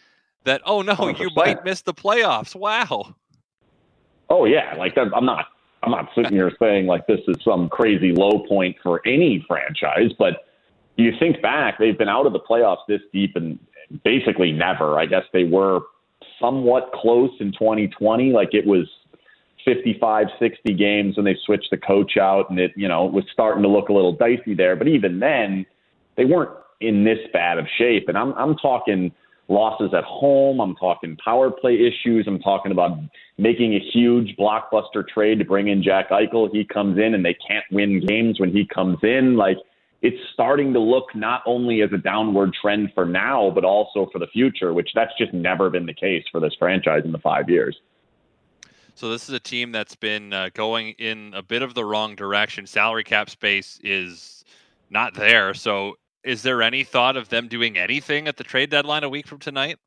that, 0.45 0.63
oh 0.65 0.83
no, 0.83 0.95
100%. 0.95 1.19
you 1.19 1.31
might 1.35 1.65
miss 1.65 1.83
the 1.83 1.95
playoffs. 1.95 2.55
Wow. 2.55 3.15
Oh, 4.29 4.45
yeah. 4.45 4.75
Like, 4.77 4.97
I'm 4.97 5.25
not. 5.25 5.47
I'm 5.85 5.91
not 5.91 6.09
sitting 6.15 6.33
here 6.33 6.51
saying 6.59 6.87
like 6.87 7.07
this 7.07 7.21
is 7.29 7.37
some 7.45 7.69
crazy 7.69 8.13
low 8.13 8.45
point 8.49 8.77
for 8.83 9.07
any 9.07 9.45
franchise, 9.47 10.13
but 10.19 10.47
you 10.97 11.13
think 11.19 11.43
back, 11.43 11.79
they've 11.79 11.99
been 11.99 12.09
out 12.09 12.27
of 12.27 12.33
the 12.33 12.41
playoffs 12.41 12.87
this 12.89 13.01
deep 13.13 13.37
and 13.37 13.59
basically 14.03 14.53
never. 14.53 14.99
I 14.99 15.07
guess 15.07 15.25
they 15.33 15.45
were 15.45 15.81
somewhat 16.41 16.91
close 16.95 17.31
in 17.41 17.53
2020. 17.53 18.33
Like 18.33 18.55
it 18.55 18.67
was 18.67 18.89
55, 19.65 20.27
60 20.39 20.75
games 20.75 21.17
when 21.17 21.25
they 21.25 21.37
switched 21.45 21.71
the 21.71 21.77
coach 21.77 22.17
out, 22.21 22.51
and 22.51 22.59
it, 22.59 22.73
you 22.77 22.89
know, 22.89 23.05
was 23.05 23.25
starting 23.33 23.63
to 23.63 23.69
look 23.69 23.89
a 23.89 23.93
little 23.93 24.13
dicey 24.13 24.55
there. 24.55 24.77
But 24.77 24.89
even 24.89 25.21
then, 25.21 25.67
they 26.17 26.25
weren't 26.25 26.51
in 26.81 27.05
this 27.05 27.19
bad 27.33 27.59
of 27.59 27.67
shape. 27.79 28.09
And 28.09 28.19
I'm, 28.19 28.33
I'm 28.35 28.57
talking 28.57 29.13
losses 29.49 29.93
at 29.97 30.05
home. 30.05 30.61
I'm 30.61 30.75
talking 30.77 31.17
power 31.23 31.51
play 31.51 31.75
issues. 31.75 32.25
I'm 32.27 32.39
talking 32.41 32.73
about 32.73 32.99
making 33.39 33.75
a 33.75 33.81
huge 33.93 34.37
blockbuster 34.39 35.07
trade 35.07 35.39
to 35.39 35.45
bring 35.45 35.69
in 35.69 35.83
Jack 35.83 36.11
Eichel. 36.11 36.49
He 36.53 36.65
comes 36.65 36.99
in 36.99 37.15
and 37.15 37.25
they 37.25 37.37
can't 37.47 37.65
win 37.71 38.05
games 38.07 38.41
when 38.41 38.51
he 38.51 38.67
comes 38.67 38.99
in. 39.03 39.37
Like 39.37 39.59
it's 40.03 40.17
starting 40.33 40.73
to 40.75 40.81
look 40.81 41.15
not 41.15 41.43
only 41.47 41.83
as 41.83 41.91
a 41.93 41.99
downward 41.99 42.53
trend 42.61 42.91
for 42.95 43.07
now, 43.07 43.51
but 43.55 43.65
also 43.65 44.09
for 44.13 44.19
the 44.19 44.27
future, 44.27 44.73
which 44.73 44.91
that's 44.95 45.13
just 45.19 45.33
never 45.33 45.71
been 45.71 45.87
the 45.87 45.95
case 45.95 46.25
for 46.31 46.41
this 46.41 46.55
franchise 46.59 47.03
in 47.05 47.13
the 47.13 47.19
five 47.19 47.49
years. 47.49 47.77
So 48.97 49.11
this 49.11 49.29
is 49.29 49.35
a 49.35 49.41
team 49.41 49.73
that's 49.73 49.97
been 49.97 50.33
uh, 50.33 50.51
going 50.55 50.91
in 50.99 51.35
a 51.35 51.43
bit 51.43 51.63
of 51.63 51.75
the 51.75 51.85
wrong 51.85 52.15
direction. 52.15 52.67
Salary 52.67 53.03
cap 53.03 53.29
space 53.29 53.81
is 53.83 54.45
not 54.89 55.15
there. 55.15 55.53
So 55.53 55.97
is 56.23 56.43
there 56.43 56.63
any 56.63 56.85
thought 56.85 57.17
of 57.17 57.29
them 57.29 57.49
doing 57.49 57.77
anything 57.77 58.29
at 58.29 58.37
the 58.37 58.45
trade 58.45 58.71
deadline 58.71 59.03
a 59.03 59.09
week 59.09 59.27
from 59.27 59.39
tonight? 59.39 59.79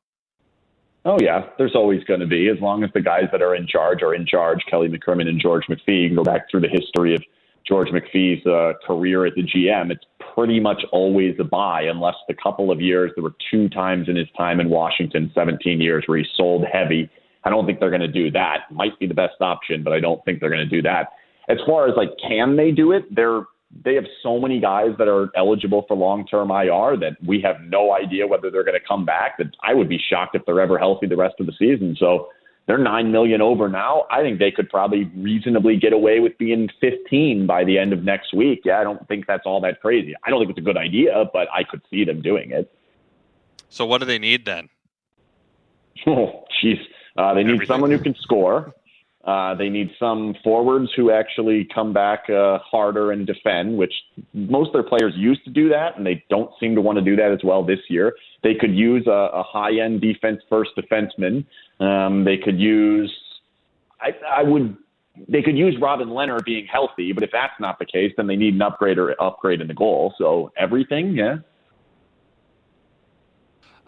Oh 1.04 1.16
yeah, 1.20 1.46
there's 1.56 1.74
always 1.74 2.04
going 2.04 2.20
to 2.20 2.26
be 2.26 2.48
as 2.48 2.60
long 2.60 2.84
as 2.84 2.90
the 2.92 3.00
guys 3.00 3.28
that 3.32 3.40
are 3.40 3.54
in 3.54 3.66
charge 3.66 4.02
are 4.02 4.14
in 4.14 4.26
charge. 4.26 4.62
Kelly 4.68 4.88
McCrimmon 4.88 5.26
and 5.26 5.40
George 5.40 5.64
McPhee. 5.70 6.14
Go 6.14 6.22
back 6.22 6.50
through 6.50 6.60
the 6.60 6.68
history 6.68 7.14
of 7.14 7.22
George 7.66 7.88
McPhee's 7.88 8.44
uh, 8.46 8.74
career 8.86 9.24
as 9.24 9.32
the 9.34 9.42
GM. 9.42 9.90
It's 9.90 10.04
pretty 10.34 10.60
much 10.60 10.84
always 10.92 11.34
a 11.38 11.44
buy, 11.44 11.82
unless 11.82 12.16
the 12.26 12.34
couple 12.34 12.70
of 12.70 12.80
years 12.82 13.12
there 13.14 13.24
were 13.24 13.34
two 13.50 13.70
times 13.70 14.08
in 14.08 14.16
his 14.16 14.28
time 14.36 14.60
in 14.60 14.68
Washington, 14.68 15.30
17 15.34 15.80
years, 15.80 16.04
where 16.06 16.18
he 16.18 16.26
sold 16.36 16.64
heavy 16.70 17.08
I 17.48 17.50
don't 17.50 17.64
think 17.64 17.80
they're 17.80 17.88
going 17.88 18.02
to 18.02 18.08
do 18.08 18.30
that. 18.32 18.70
Might 18.70 18.98
be 18.98 19.06
the 19.06 19.14
best 19.14 19.40
option, 19.40 19.82
but 19.82 19.94
I 19.94 20.00
don't 20.00 20.22
think 20.26 20.38
they're 20.38 20.50
going 20.50 20.68
to 20.68 20.76
do 20.76 20.82
that. 20.82 21.12
As 21.48 21.56
far 21.66 21.88
as 21.88 21.96
like, 21.96 22.10
can 22.20 22.56
they 22.56 22.70
do 22.70 22.92
it? 22.92 23.04
They're 23.10 23.44
they 23.84 23.94
have 23.94 24.04
so 24.22 24.38
many 24.38 24.60
guys 24.60 24.90
that 24.98 25.08
are 25.08 25.30
eligible 25.34 25.84
for 25.88 25.96
long-term 25.96 26.50
IR 26.50 26.96
that 26.98 27.16
we 27.26 27.40
have 27.42 27.56
no 27.62 27.94
idea 27.94 28.26
whether 28.26 28.50
they're 28.50 28.64
going 28.64 28.78
to 28.78 28.86
come 28.86 29.06
back. 29.06 29.38
That 29.38 29.46
I 29.62 29.72
would 29.72 29.88
be 29.88 29.98
shocked 29.98 30.34
if 30.34 30.44
they're 30.44 30.60
ever 30.60 30.78
healthy 30.78 31.06
the 31.06 31.16
rest 31.16 31.36
of 31.40 31.46
the 31.46 31.52
season. 31.58 31.96
So 31.98 32.28
they're 32.66 32.76
nine 32.76 33.10
million 33.10 33.40
over 33.40 33.66
now. 33.66 34.04
I 34.10 34.20
think 34.20 34.38
they 34.38 34.50
could 34.50 34.68
probably 34.68 35.04
reasonably 35.16 35.78
get 35.78 35.94
away 35.94 36.20
with 36.20 36.36
being 36.36 36.68
15 36.82 37.46
by 37.46 37.64
the 37.64 37.78
end 37.78 37.94
of 37.94 38.04
next 38.04 38.34
week. 38.34 38.60
Yeah, 38.66 38.78
I 38.78 38.84
don't 38.84 39.08
think 39.08 39.26
that's 39.26 39.44
all 39.46 39.62
that 39.62 39.80
crazy. 39.80 40.14
I 40.24 40.28
don't 40.28 40.40
think 40.40 40.50
it's 40.50 40.58
a 40.58 40.62
good 40.62 40.76
idea, 40.76 41.24
but 41.32 41.48
I 41.50 41.64
could 41.64 41.80
see 41.90 42.04
them 42.04 42.20
doing 42.20 42.50
it. 42.50 42.70
So 43.70 43.86
what 43.86 43.98
do 43.98 44.06
they 44.06 44.18
need 44.18 44.44
then? 44.44 44.68
Oh, 46.06 46.44
jeez. 46.62 46.78
Uh, 47.18 47.34
they 47.34 47.42
need 47.42 47.54
Everything. 47.54 47.66
someone 47.66 47.90
who 47.90 47.98
can 47.98 48.14
score. 48.26 48.72
Uh, 49.24 49.54
they 49.56 49.68
need 49.68 49.90
some 49.98 50.34
forwards 50.42 50.88
who 50.96 51.10
actually 51.10 51.68
come 51.74 51.92
back 51.92 52.30
uh, 52.30 52.58
harder 52.60 53.10
and 53.12 53.26
defend, 53.26 53.76
which 53.76 53.92
most 54.32 54.68
of 54.68 54.72
their 54.72 54.88
players 54.92 55.12
used 55.16 55.42
to 55.44 55.50
do 55.50 55.68
that, 55.68 55.96
and 55.96 56.06
they 56.06 56.24
don't 56.30 56.50
seem 56.60 56.74
to 56.74 56.80
want 56.80 56.96
to 56.96 57.04
do 57.04 57.16
that 57.16 57.30
as 57.30 57.40
well 57.44 57.62
this 57.62 57.80
year. 57.88 58.14
They 58.42 58.54
could 58.54 58.74
use 58.74 59.04
a, 59.06 59.20
a 59.42 59.42
high-end 59.42 60.00
defense-first 60.00 60.70
defenseman. 60.78 61.44
Um, 61.78 62.24
they 62.24 62.38
could 62.38 62.58
use, 62.58 63.12
I, 64.00 64.10
I 64.40 64.42
would, 64.44 64.76
they 65.28 65.42
could 65.42 65.58
use 65.58 65.76
Robin 65.78 66.08
Lehner 66.08 66.42
being 66.42 66.66
healthy, 66.66 67.12
but 67.12 67.22
if 67.22 67.30
that's 67.32 67.58
not 67.60 67.78
the 67.80 67.84
case, 67.84 68.12
then 68.16 68.28
they 68.28 68.36
need 68.36 68.54
an 68.54 68.62
upgrade 68.62 68.98
or 68.98 69.20
upgrade 69.20 69.60
in 69.60 69.66
the 69.66 69.74
goal. 69.74 70.14
So 70.16 70.52
everything, 70.56 71.16
yeah. 71.16 71.38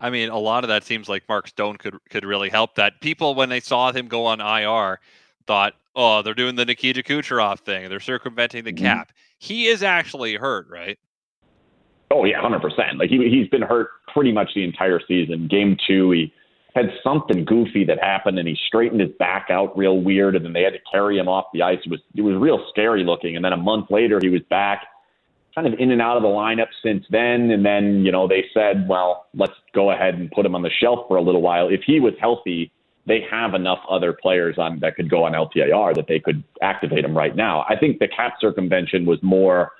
I 0.01 0.11
mean, 0.11 0.31
a 0.31 0.39
lot 0.39 0.65
of 0.65 0.69
that 0.69 0.85
seems 0.85 1.09
like 1.09 1.29
Mark 1.29 1.47
Stone 1.47 1.77
could 1.77 1.99
could 2.09 2.25
really 2.25 2.49
help 2.49 2.75
that. 2.77 3.01
People, 3.01 3.35
when 3.35 3.51
they 3.51 3.61
saw 3.61 3.93
him 3.93 4.09
go 4.09 4.27
on 4.27 4.41
IR, 4.41 4.99
thought, 5.47 5.75
"Oh, 5.95 6.23
they're 6.23 6.35
doing 6.35 6.57
the 6.57 6.65
Nikita 6.65 7.03
Kucherov 7.03 7.61
thing. 7.61 7.89
They're 7.89 8.01
circumventing 8.01 8.65
the 8.65 8.73
mm-hmm. 8.73 8.85
cap." 8.85 9.13
He 9.39 9.67
is 9.67 9.83
actually 9.83 10.37
hurt, 10.37 10.69
right? 10.69 10.99
Oh 12.11 12.25
yeah, 12.25 12.41
hundred 12.41 12.63
percent. 12.63 12.99
Like 12.99 13.11
he 13.11 13.29
he's 13.29 13.49
been 13.49 13.63
hurt 13.63 13.91
pretty 14.13 14.33
much 14.33 14.51
the 14.55 14.65
entire 14.65 15.01
season. 15.07 15.49
Game 15.49 15.77
two, 15.87 16.11
he 16.11 16.33
had 16.75 16.91
something 17.05 17.45
goofy 17.45 17.85
that 17.85 17.99
happened, 18.03 18.39
and 18.39 18.49
he 18.49 18.57
straightened 18.67 19.01
his 19.01 19.11
back 19.19 19.49
out 19.51 19.77
real 19.77 20.01
weird, 20.01 20.35
and 20.35 20.45
then 20.45 20.53
they 20.53 20.63
had 20.63 20.73
to 20.73 20.81
carry 20.91 21.19
him 21.19 21.29
off 21.29 21.47
the 21.53 21.63
ice. 21.63 21.79
It 21.85 21.91
was 21.91 22.01
it 22.17 22.23
was 22.23 22.37
real 22.37 22.65
scary 22.71 23.05
looking. 23.05 23.37
And 23.37 23.45
then 23.45 23.53
a 23.53 23.59
month 23.59 23.91
later, 23.91 24.19
he 24.21 24.29
was 24.29 24.43
back 24.49 24.87
kind 25.55 25.67
of 25.67 25.75
in 25.79 25.91
and 25.91 26.01
out 26.01 26.17
of 26.17 26.23
the 26.23 26.29
lineup 26.29 26.69
since 26.83 27.05
then. 27.11 27.51
And 27.51 27.65
then, 27.65 28.05
you 28.05 28.13
know, 28.13 28.29
they 28.29 28.47
said, 28.55 28.89
well, 28.89 29.27
let's 29.35 29.55
go 29.75 29.91
ahead 29.91 30.15
and 30.15 30.31
put 30.31 30.47
him 30.47 30.55
on 30.55 30.63
the 30.63 30.71
shelf 30.71 31.07
for 31.09 31.17
a 31.17 31.23
little 31.23 31.43
while. 31.43 31.69
If 31.69 31.83
he 31.85 32.01
was 32.01 32.15
healthy, 32.21 32.73
they 33.07 33.25
have 33.31 33.55
enough 33.55 33.81
other 33.89 34.13
players 34.13 34.59
on 34.59 34.79
that 34.81 34.97
could 34.97 35.11
go 35.11 35.25
on 35.25 35.33
LTIR 35.33 35.95
that 35.97 36.07
they 36.07 36.21
could 36.21 36.45
activate 36.63 37.05
him 37.05 37.17
right 37.17 37.35
now. 37.35 37.65
I 37.69 37.77
think 37.77 37.99
the 37.99 38.09
cap 38.09 38.35
circumvention 38.41 39.07
was 39.07 39.19
more, 39.23 39.73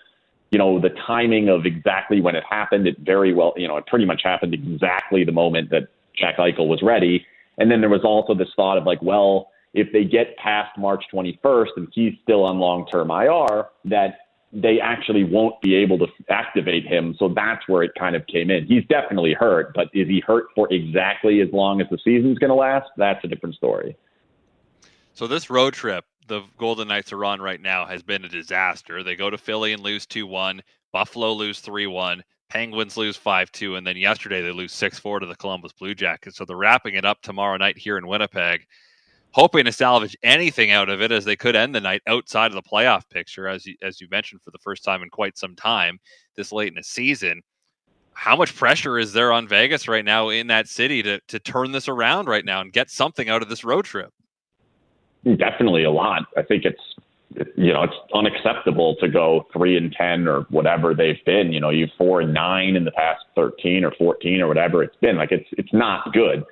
you 0.51 0.59
know, 0.59 0.81
the 0.81 0.91
timing 1.07 1.49
of 1.49 1.67
exactly 1.67 2.21
when 2.21 2.35
it 2.35 2.45
happened. 2.49 2.87
It 2.87 2.99
very 3.01 3.33
well, 3.33 3.53
you 3.57 3.69
know, 3.69 3.77
it 3.77 3.87
pretty 3.87 4.07
much 4.07 4.23
happened 4.25 4.55
exactly 4.55 5.25
the 5.25 5.33
moment 5.33 5.71
that 5.71 5.89
Jack 6.19 6.39
Eichel 6.39 6.67
was 6.67 6.83
ready. 6.83 7.25
And 7.59 7.71
then 7.71 7.81
there 7.81 7.91
was 7.91 8.05
also 8.05 8.35
this 8.35 8.49
thought 8.57 8.79
of 8.79 8.85
like, 8.85 9.03
well, 9.03 9.51
if 9.75 9.93
they 9.93 10.05
get 10.05 10.37
past 10.37 10.77
March 10.77 11.05
21st 11.13 11.69
and 11.77 11.89
he's 11.93 12.15
still 12.23 12.43
on 12.45 12.59
long 12.59 12.87
term 12.87 13.11
IR, 13.11 13.67
that 13.85 14.30
they 14.53 14.81
actually 14.81 15.25
won't 15.25 15.61
be 15.61 15.75
able 15.77 15.99
to 15.99 16.07
activate 16.29 16.85
him. 16.85 17.15
So 17.19 17.29
that's 17.29 17.67
where 17.69 17.83
it 17.83 17.93
kind 17.99 18.17
of 18.17 18.27
came 18.27 18.51
in. 18.51 18.67
He's 18.67 18.85
definitely 18.87 19.33
hurt, 19.33 19.73
but 19.75 19.89
is 19.95 20.09
he 20.09 20.21
hurt 20.27 20.47
for 20.55 20.73
exactly 20.73 21.41
as 21.41 21.49
long 21.53 21.81
as 21.81 21.87
the 21.91 21.99
season's 22.05 22.39
going 22.39 22.51
to 22.51 22.57
last? 22.57 22.89
That's 22.97 23.25
a 23.25 23.29
different 23.29 23.55
story. 23.55 23.97
So 25.15 25.27
this 25.27 25.51
road 25.51 25.75
trip 25.75 26.05
the 26.31 26.43
Golden 26.57 26.87
Knights 26.87 27.13
are 27.13 27.25
on 27.25 27.43
right 27.43 27.61
now 27.61 27.85
has 27.85 28.05
been 28.05 28.25
a 28.25 28.29
disaster. 28.29 29.03
They 29.03 29.17
go 29.17 29.31
to 29.31 29.37
Philly 29.37 29.73
and 29.73 29.83
lose 29.83 30.07
2 30.07 30.27
1, 30.29 30.63
Buffalo 30.93 31.33
lose 31.33 31.59
3 31.59 31.89
1, 31.89 32.23
Penguins 32.49 32.97
lose 32.97 33.17
5 33.17 33.51
2, 33.51 33.75
and 33.75 33.85
then 33.87 33.97
yesterday 33.97 34.41
they 34.41 34.53
lose 34.53 34.73
6 34.73 34.99
4 35.01 35.21
to 35.21 35.27
the 35.27 35.35
Columbus 35.35 35.73
Blue 35.73 35.95
Jackets. 35.95 36.37
So 36.37 36.45
they're 36.45 36.57
wrapping 36.57 36.95
it 36.95 37.05
up 37.05 37.21
tomorrow 37.21 37.57
night 37.57 37.77
here 37.77 37.99
in 37.99 38.07
Winnipeg 38.07 38.65
hoping 39.33 39.65
to 39.65 39.73
salvage 39.73 40.17
anything 40.23 40.71
out 40.71 40.89
of 40.89 41.01
it 41.01 41.13
as 41.13 41.25
they 41.25 41.37
could 41.37 41.57
end 41.57 41.75
the 41.75 41.81
night 41.81 42.03
outside 42.07 42.47
of 42.49 42.55
the 42.55 42.63
playoff 42.63 43.09
picture, 43.11 43.47
as 43.49 43.67
you, 43.67 43.77
as 43.83 44.01
you 44.01 44.09
mentioned 44.11 44.43
for 44.43 44.51
the 44.51 44.59
first 44.59 44.85
time 44.85 45.03
in 45.03 45.09
quite 45.09 45.39
some 45.39 45.55
time 45.55 45.99
this 46.37 46.53
late 46.53 46.69
in 46.69 46.75
the 46.75 46.83
season. 46.83 47.43
How 48.13 48.37
much 48.37 48.55
pressure 48.55 48.99
is 48.99 49.13
there 49.13 49.33
on 49.33 49.49
Vegas 49.49 49.89
right 49.89 50.05
now 50.05 50.29
in 50.29 50.49
that 50.49 50.69
city 50.69 51.03
to 51.03 51.21
to 51.29 51.39
turn 51.39 51.73
this 51.73 51.89
around 51.89 52.29
right 52.29 52.45
now 52.45 52.61
and 52.61 52.73
get 52.73 52.91
something 52.91 53.29
out 53.29 53.41
of 53.41 53.49
this 53.49 53.65
road 53.65 53.85
trip? 53.85 54.13
Definitely 55.25 55.85
a 55.85 55.91
lot. 55.91 56.23
I 56.37 56.43
think 56.43 56.65
it's 56.65 56.81
you 57.57 57.73
know 57.73 57.85
it's 57.85 57.95
unacceptable 58.13 58.97
to 58.97 59.09
go 59.09 59.47
three 59.53 59.77
and 59.77 59.93
ten 59.93 60.27
or 60.27 60.43
whatever 60.51 60.93
they've 60.93 61.25
been. 61.25 61.53
You 61.53 61.61
know, 61.61 61.71
you 61.71 61.87
four 61.97 62.21
and 62.21 62.35
nine 62.35 62.77
in 62.77 62.85
the 62.85 62.91
past 62.91 63.25
thirteen 63.35 63.85
or 63.85 63.93
fourteen 63.93 64.43
or 64.43 64.49
whatever 64.49 64.83
it's 64.83 64.97
been. 64.97 65.17
Like 65.17 65.33
it's 65.33 65.49
it's 65.53 65.73
not 65.73 66.13
good 66.13 66.45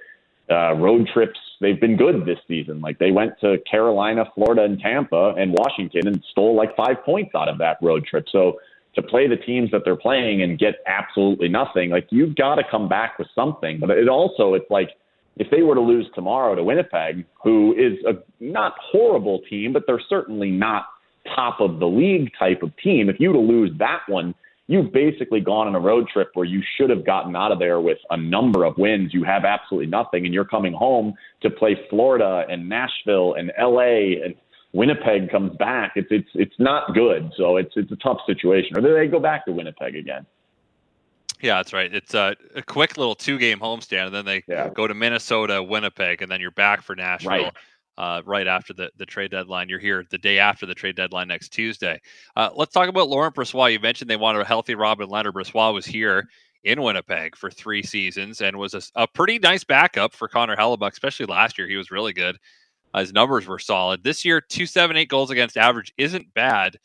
uh, 0.50 0.74
road 0.74 1.08
trips, 1.12 1.38
they've 1.60 1.80
been 1.80 1.96
good 1.96 2.24
this 2.26 2.38
season. 2.46 2.80
Like 2.80 2.98
they 2.98 3.10
went 3.10 3.32
to 3.40 3.56
Carolina, 3.70 4.24
Florida, 4.34 4.64
and 4.64 4.78
Tampa 4.78 5.34
and 5.38 5.52
Washington 5.52 6.06
and 6.06 6.24
stole 6.30 6.56
like 6.56 6.74
five 6.76 7.02
points 7.04 7.32
out 7.34 7.48
of 7.48 7.58
that 7.58 7.78
road 7.82 8.04
trip. 8.04 8.26
So 8.30 8.58
to 8.94 9.02
play 9.02 9.28
the 9.28 9.36
teams 9.36 9.70
that 9.70 9.82
they're 9.84 9.96
playing 9.96 10.42
and 10.42 10.58
get 10.58 10.76
absolutely 10.86 11.48
nothing, 11.48 11.90
like 11.90 12.06
you've 12.10 12.36
got 12.36 12.56
to 12.56 12.62
come 12.70 12.88
back 12.88 13.18
with 13.18 13.28
something. 13.34 13.78
But 13.80 13.90
it 13.90 14.08
also, 14.08 14.54
it's 14.54 14.70
like 14.70 14.90
if 15.36 15.50
they 15.50 15.62
were 15.62 15.74
to 15.74 15.80
lose 15.80 16.06
tomorrow 16.14 16.54
to 16.54 16.64
Winnipeg, 16.64 17.24
who 17.42 17.74
is 17.74 17.98
a 18.04 18.18
not 18.42 18.74
horrible 18.80 19.40
team, 19.48 19.72
but 19.72 19.84
they're 19.86 20.02
certainly 20.08 20.50
not 20.50 20.86
top 21.34 21.60
of 21.60 21.78
the 21.78 21.86
league 21.86 22.30
type 22.38 22.62
of 22.62 22.76
team. 22.76 23.08
If 23.08 23.20
you 23.20 23.32
to 23.32 23.38
lose 23.38 23.70
that 23.78 24.00
one, 24.08 24.34
you've 24.68 24.92
basically 24.92 25.40
gone 25.40 25.66
on 25.66 25.74
a 25.74 25.80
road 25.80 26.06
trip 26.12 26.30
where 26.34 26.44
you 26.44 26.62
should 26.76 26.90
have 26.90 27.04
gotten 27.04 27.34
out 27.34 27.50
of 27.50 27.58
there 27.58 27.80
with 27.80 27.98
a 28.10 28.16
number 28.16 28.64
of 28.64 28.76
wins. 28.78 29.12
You 29.12 29.24
have 29.24 29.44
absolutely 29.44 29.88
nothing, 29.88 30.24
and 30.24 30.32
you're 30.32 30.44
coming 30.44 30.72
home 30.72 31.14
to 31.40 31.50
play 31.50 31.76
Florida 31.90 32.44
and 32.48 32.68
Nashville 32.68 33.34
and 33.34 33.50
LA 33.58 34.22
and 34.24 34.34
Winnipeg 34.72 35.30
comes 35.30 35.56
back. 35.56 35.92
It's 35.96 36.08
it's 36.10 36.28
it's 36.34 36.54
not 36.58 36.94
good. 36.94 37.32
So 37.36 37.56
it's 37.56 37.72
it's 37.74 37.90
a 37.90 37.96
tough 37.96 38.18
situation. 38.26 38.76
Or 38.76 38.82
do 38.82 38.94
they 38.94 39.08
go 39.08 39.18
back 39.18 39.46
to 39.46 39.52
Winnipeg 39.52 39.96
again? 39.96 40.26
Yeah, 41.40 41.56
that's 41.56 41.72
right. 41.72 41.92
It's 41.92 42.14
a, 42.14 42.36
a 42.56 42.62
quick 42.62 42.98
little 42.98 43.14
two 43.14 43.38
game 43.38 43.60
homestand, 43.60 44.06
and 44.06 44.14
then 44.14 44.24
they 44.24 44.44
yeah. 44.46 44.68
go 44.68 44.86
to 44.86 44.94
Minnesota, 44.94 45.62
Winnipeg, 45.62 46.20
and 46.20 46.30
then 46.30 46.40
you're 46.40 46.50
back 46.50 46.82
for 46.82 46.94
Nashville. 46.94 47.30
Right 47.30 47.52
uh, 47.98 48.22
right 48.24 48.46
after 48.46 48.72
the, 48.72 48.90
the 48.96 49.04
trade 49.04 49.32
deadline. 49.32 49.68
You're 49.68 49.80
here 49.80 50.04
the 50.08 50.18
day 50.18 50.38
after 50.38 50.64
the 50.64 50.74
trade 50.74 50.94
deadline 50.94 51.26
next 51.28 51.48
Tuesday. 51.48 52.00
Uh, 52.36 52.48
let's 52.54 52.72
talk 52.72 52.88
about 52.88 53.08
Laurent 53.08 53.34
Brossoit. 53.34 53.72
You 53.72 53.80
mentioned 53.80 54.08
they 54.08 54.16
wanted 54.16 54.40
a 54.40 54.44
healthy 54.44 54.76
Robin 54.76 55.08
Lehner. 55.08 55.32
Brossoit 55.32 55.74
was 55.74 55.84
here 55.84 56.28
in 56.62 56.80
Winnipeg 56.80 57.36
for 57.36 57.50
three 57.50 57.82
seasons 57.82 58.40
and 58.40 58.56
was 58.56 58.74
a, 58.74 58.82
a 58.94 59.06
pretty 59.08 59.40
nice 59.40 59.64
backup 59.64 60.14
for 60.14 60.28
Connor 60.28 60.56
Hellebuyck, 60.56 60.92
especially 60.92 61.26
last 61.26 61.58
year. 61.58 61.66
He 61.66 61.76
was 61.76 61.90
really 61.90 62.12
good. 62.12 62.38
Uh, 62.94 63.00
his 63.00 63.12
numbers 63.12 63.48
were 63.48 63.58
solid. 63.58 64.04
This 64.04 64.24
year, 64.24 64.40
278 64.40 65.08
goals 65.08 65.30
against 65.30 65.56
average 65.56 65.92
isn't 65.98 66.32
bad, 66.34 66.78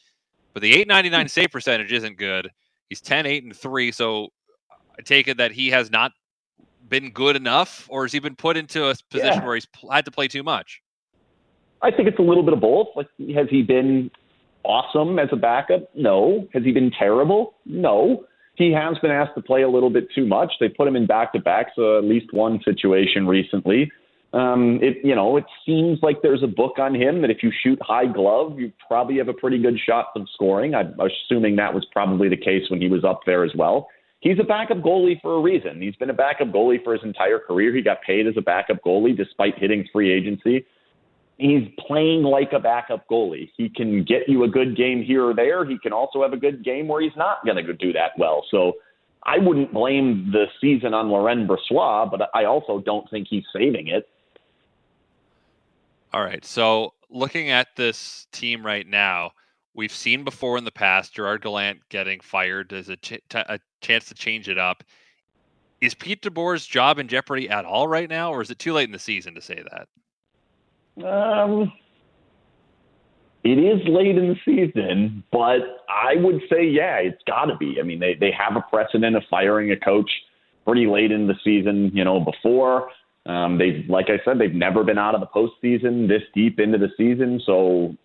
but 0.53 0.63
the 0.63 0.73
899 0.73 1.27
save 1.29 1.51
percentage 1.51 1.91
isn't 1.91 2.17
good. 2.17 2.49
He's 2.89 3.01
10, 3.01 3.27
8, 3.27 3.43
and 3.43 3.55
3. 3.55 3.91
So 3.91 4.29
I 4.97 5.03
take 5.03 5.27
it 5.27 5.37
that 5.37 5.51
he 5.51 5.69
has 5.69 5.91
not 5.91 6.11
been 6.89 7.11
good 7.11 7.35
enough, 7.35 7.87
or 7.89 8.03
has 8.03 8.11
he 8.11 8.19
been 8.19 8.35
put 8.35 8.57
into 8.57 8.87
a 8.87 8.95
position 9.11 9.33
yeah. 9.35 9.45
where 9.45 9.55
he's 9.55 9.67
had 9.91 10.05
to 10.05 10.11
play 10.11 10.27
too 10.27 10.43
much? 10.43 10.82
I 11.83 11.91
think 11.91 12.07
it's 12.07 12.19
a 12.19 12.23
little 12.23 12.43
bit 12.43 12.53
of 12.53 12.61
both. 12.61 12.87
Like, 12.95 13.07
has 13.35 13.47
he 13.49 13.61
been 13.61 14.09
awesome 14.63 15.19
as 15.19 15.27
a 15.31 15.35
backup? 15.35 15.93
No. 15.95 16.47
Has 16.53 16.63
he 16.63 16.71
been 16.71 16.91
terrible? 16.97 17.53
No. 17.65 18.25
He 18.55 18.71
has 18.71 18.97
been 18.99 19.11
asked 19.11 19.35
to 19.35 19.41
play 19.41 19.63
a 19.63 19.69
little 19.69 19.89
bit 19.89 20.07
too 20.15 20.25
much. 20.25 20.53
They 20.59 20.69
put 20.69 20.87
him 20.87 20.95
in 20.95 21.05
back 21.05 21.33
to 21.33 21.39
backs, 21.39 21.71
uh, 21.77 21.97
at 21.97 22.05
least 22.05 22.33
one 22.33 22.61
situation 22.63 23.27
recently. 23.27 23.91
Um, 24.31 24.79
it 24.81 24.97
you 25.03 25.13
know 25.13 25.37
it 25.37 25.45
seems 25.63 25.99
like 26.01 26.23
there's 26.23 26.41
a 26.41 26.47
book 26.47 26.79
on 26.79 26.95
him 26.95 27.21
that 27.21 27.29
if 27.29 27.43
you 27.43 27.51
shoot 27.63 27.77
high 27.83 28.07
glove, 28.07 28.59
you 28.59 28.71
probably 28.87 29.17
have 29.19 29.27
a 29.27 29.33
pretty 29.33 29.61
good 29.61 29.77
shot 29.77 30.07
of 30.15 30.27
scoring. 30.33 30.73
I'm 30.73 30.95
assuming 30.99 31.55
that 31.57 31.73
was 31.73 31.85
probably 31.91 32.29
the 32.29 32.37
case 32.37 32.63
when 32.69 32.81
he 32.81 32.87
was 32.87 33.03
up 33.03 33.21
there 33.27 33.43
as 33.43 33.51
well. 33.55 33.89
He's 34.21 34.39
a 34.39 34.43
backup 34.43 34.77
goalie 34.77 35.21
for 35.21 35.35
a 35.35 35.41
reason. 35.41 35.81
He's 35.81 35.95
been 35.97 36.09
a 36.09 36.15
backup 36.15 36.47
goalie 36.47 36.83
for 36.83 36.93
his 36.93 37.03
entire 37.03 37.37
career. 37.37 37.75
He 37.75 37.83
got 37.83 38.01
paid 38.01 38.25
as 38.25 38.33
a 38.35 38.41
backup 38.41 38.77
goalie 38.83 39.15
despite 39.15 39.59
hitting 39.59 39.87
free 39.93 40.11
agency 40.11 40.65
he's 41.37 41.67
playing 41.87 42.23
like 42.23 42.53
a 42.53 42.59
backup 42.59 43.07
goalie. 43.09 43.49
He 43.57 43.69
can 43.69 44.03
get 44.03 44.27
you 44.27 44.43
a 44.43 44.47
good 44.47 44.75
game 44.77 45.03
here 45.03 45.25
or 45.25 45.33
there. 45.33 45.65
He 45.65 45.77
can 45.79 45.93
also 45.93 46.21
have 46.21 46.33
a 46.33 46.37
good 46.37 46.63
game 46.63 46.87
where 46.87 47.01
he's 47.01 47.15
not 47.15 47.45
going 47.45 47.63
to 47.63 47.73
do 47.73 47.93
that 47.93 48.11
well. 48.17 48.45
So 48.51 48.73
I 49.23 49.37
wouldn't 49.39 49.73
blame 49.73 50.31
the 50.31 50.45
season 50.59 50.93
on 50.93 51.09
Laurent 51.09 51.47
Brossoit, 51.47 52.11
but 52.11 52.29
I 52.33 52.45
also 52.45 52.79
don't 52.79 53.09
think 53.09 53.27
he's 53.29 53.45
saving 53.53 53.87
it. 53.87 54.07
All 56.13 56.23
right. 56.23 56.45
So 56.45 56.93
looking 57.09 57.49
at 57.49 57.75
this 57.75 58.27
team 58.31 58.65
right 58.65 58.87
now, 58.87 59.31
we've 59.73 59.91
seen 59.91 60.23
before 60.23 60.57
in 60.57 60.65
the 60.65 60.71
past 60.71 61.13
Gerard 61.13 61.41
Gallant 61.41 61.79
getting 61.89 62.19
fired 62.19 62.71
as 62.73 62.89
a, 62.89 62.97
ch- 62.97 63.21
a 63.33 63.59
chance 63.81 64.05
to 64.05 64.13
change 64.13 64.47
it 64.47 64.59
up. 64.59 64.83
Is 65.81 65.95
Pete 65.95 66.21
DeBoer's 66.21 66.65
job 66.65 66.99
in 66.99 67.07
jeopardy 67.07 67.49
at 67.49 67.65
all 67.65 67.87
right 67.87 68.09
now, 68.09 68.31
or 68.31 68.41
is 68.41 68.51
it 68.51 68.59
too 68.59 68.71
late 68.71 68.87
in 68.87 68.93
the 68.93 68.99
season 68.99 69.35
to 69.35 69.41
say 69.41 69.61
that? 69.71 69.87
Um, 70.97 71.71
it 73.43 73.57
is 73.57 73.81
late 73.87 74.17
in 74.17 74.29
the 74.29 74.35
season, 74.45 75.23
but 75.31 75.83
I 75.89 76.15
would 76.15 76.41
say, 76.49 76.65
yeah, 76.65 76.97
it's 76.97 77.21
got 77.27 77.45
to 77.45 77.57
be. 77.57 77.77
I 77.79 77.83
mean, 77.83 77.99
they 77.99 78.15
they 78.19 78.31
have 78.31 78.55
a 78.55 78.61
precedent 78.61 79.15
of 79.15 79.23
firing 79.29 79.71
a 79.71 79.77
coach 79.77 80.09
pretty 80.65 80.87
late 80.87 81.11
in 81.11 81.27
the 81.27 81.35
season. 81.43 81.91
You 81.93 82.05
know, 82.05 82.19
before 82.19 82.89
um, 83.25 83.57
they, 83.57 83.85
like 83.89 84.07
I 84.09 84.23
said, 84.23 84.39
they've 84.39 84.53
never 84.53 84.83
been 84.83 84.97
out 84.97 85.15
of 85.15 85.21
the 85.21 85.27
postseason 85.27 86.07
this 86.07 86.21
deep 86.33 86.59
into 86.59 86.77
the 86.77 86.89
season. 86.97 87.41
So 87.45 87.95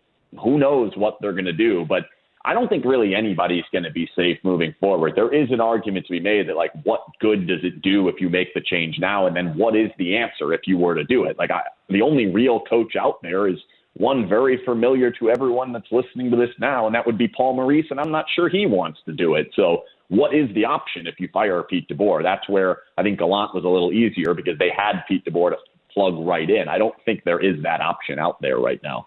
who 0.42 0.58
knows 0.58 0.92
what 0.96 1.18
they're 1.20 1.32
going 1.32 1.44
to 1.44 1.52
do? 1.52 1.84
But 1.88 2.04
I 2.48 2.54
don't 2.54 2.68
think 2.68 2.86
really 2.86 3.14
anybody's 3.14 3.66
going 3.72 3.84
to 3.84 3.90
be 3.90 4.08
safe 4.16 4.38
moving 4.42 4.74
forward. 4.80 5.12
There 5.14 5.34
is 5.34 5.50
an 5.50 5.60
argument 5.60 6.06
to 6.06 6.12
be 6.12 6.20
made 6.20 6.48
that 6.48 6.56
like, 6.56 6.72
what 6.82 7.02
good 7.20 7.46
does 7.46 7.60
it 7.62 7.82
do 7.82 8.08
if 8.08 8.22
you 8.22 8.30
make 8.30 8.54
the 8.54 8.62
change 8.62 8.96
now, 8.98 9.26
and 9.26 9.36
then 9.36 9.54
what 9.54 9.76
is 9.76 9.90
the 9.98 10.16
answer 10.16 10.54
if 10.54 10.62
you 10.64 10.78
were 10.78 10.94
to 10.94 11.04
do 11.04 11.24
it? 11.24 11.36
Like, 11.38 11.50
I, 11.50 11.60
the 11.90 12.00
only 12.00 12.24
real 12.24 12.60
coach 12.60 12.96
out 12.96 13.20
there 13.20 13.48
is 13.48 13.58
one 13.98 14.26
very 14.26 14.64
familiar 14.64 15.10
to 15.10 15.28
everyone 15.28 15.74
that's 15.74 15.92
listening 15.92 16.30
to 16.30 16.38
this 16.38 16.48
now, 16.58 16.86
and 16.86 16.94
that 16.94 17.04
would 17.04 17.18
be 17.18 17.28
Paul 17.28 17.54
Maurice, 17.54 17.88
and 17.90 18.00
I'm 18.00 18.10
not 18.10 18.24
sure 18.34 18.48
he 18.48 18.64
wants 18.64 19.00
to 19.04 19.12
do 19.12 19.34
it. 19.34 19.50
So, 19.54 19.82
what 20.08 20.34
is 20.34 20.48
the 20.54 20.64
option 20.64 21.06
if 21.06 21.20
you 21.20 21.28
fire 21.30 21.62
Pete 21.64 21.86
DeBoer? 21.90 22.22
That's 22.22 22.48
where 22.48 22.78
I 22.96 23.02
think 23.02 23.18
Gallant 23.18 23.54
was 23.54 23.64
a 23.64 23.68
little 23.68 23.92
easier 23.92 24.32
because 24.32 24.56
they 24.58 24.70
had 24.74 25.02
Pete 25.06 25.26
DeBoer 25.26 25.50
to 25.50 25.56
plug 25.92 26.14
right 26.26 26.48
in. 26.48 26.66
I 26.66 26.78
don't 26.78 26.94
think 27.04 27.24
there 27.24 27.40
is 27.40 27.62
that 27.62 27.82
option 27.82 28.18
out 28.18 28.40
there 28.40 28.56
right 28.56 28.82
now. 28.82 29.06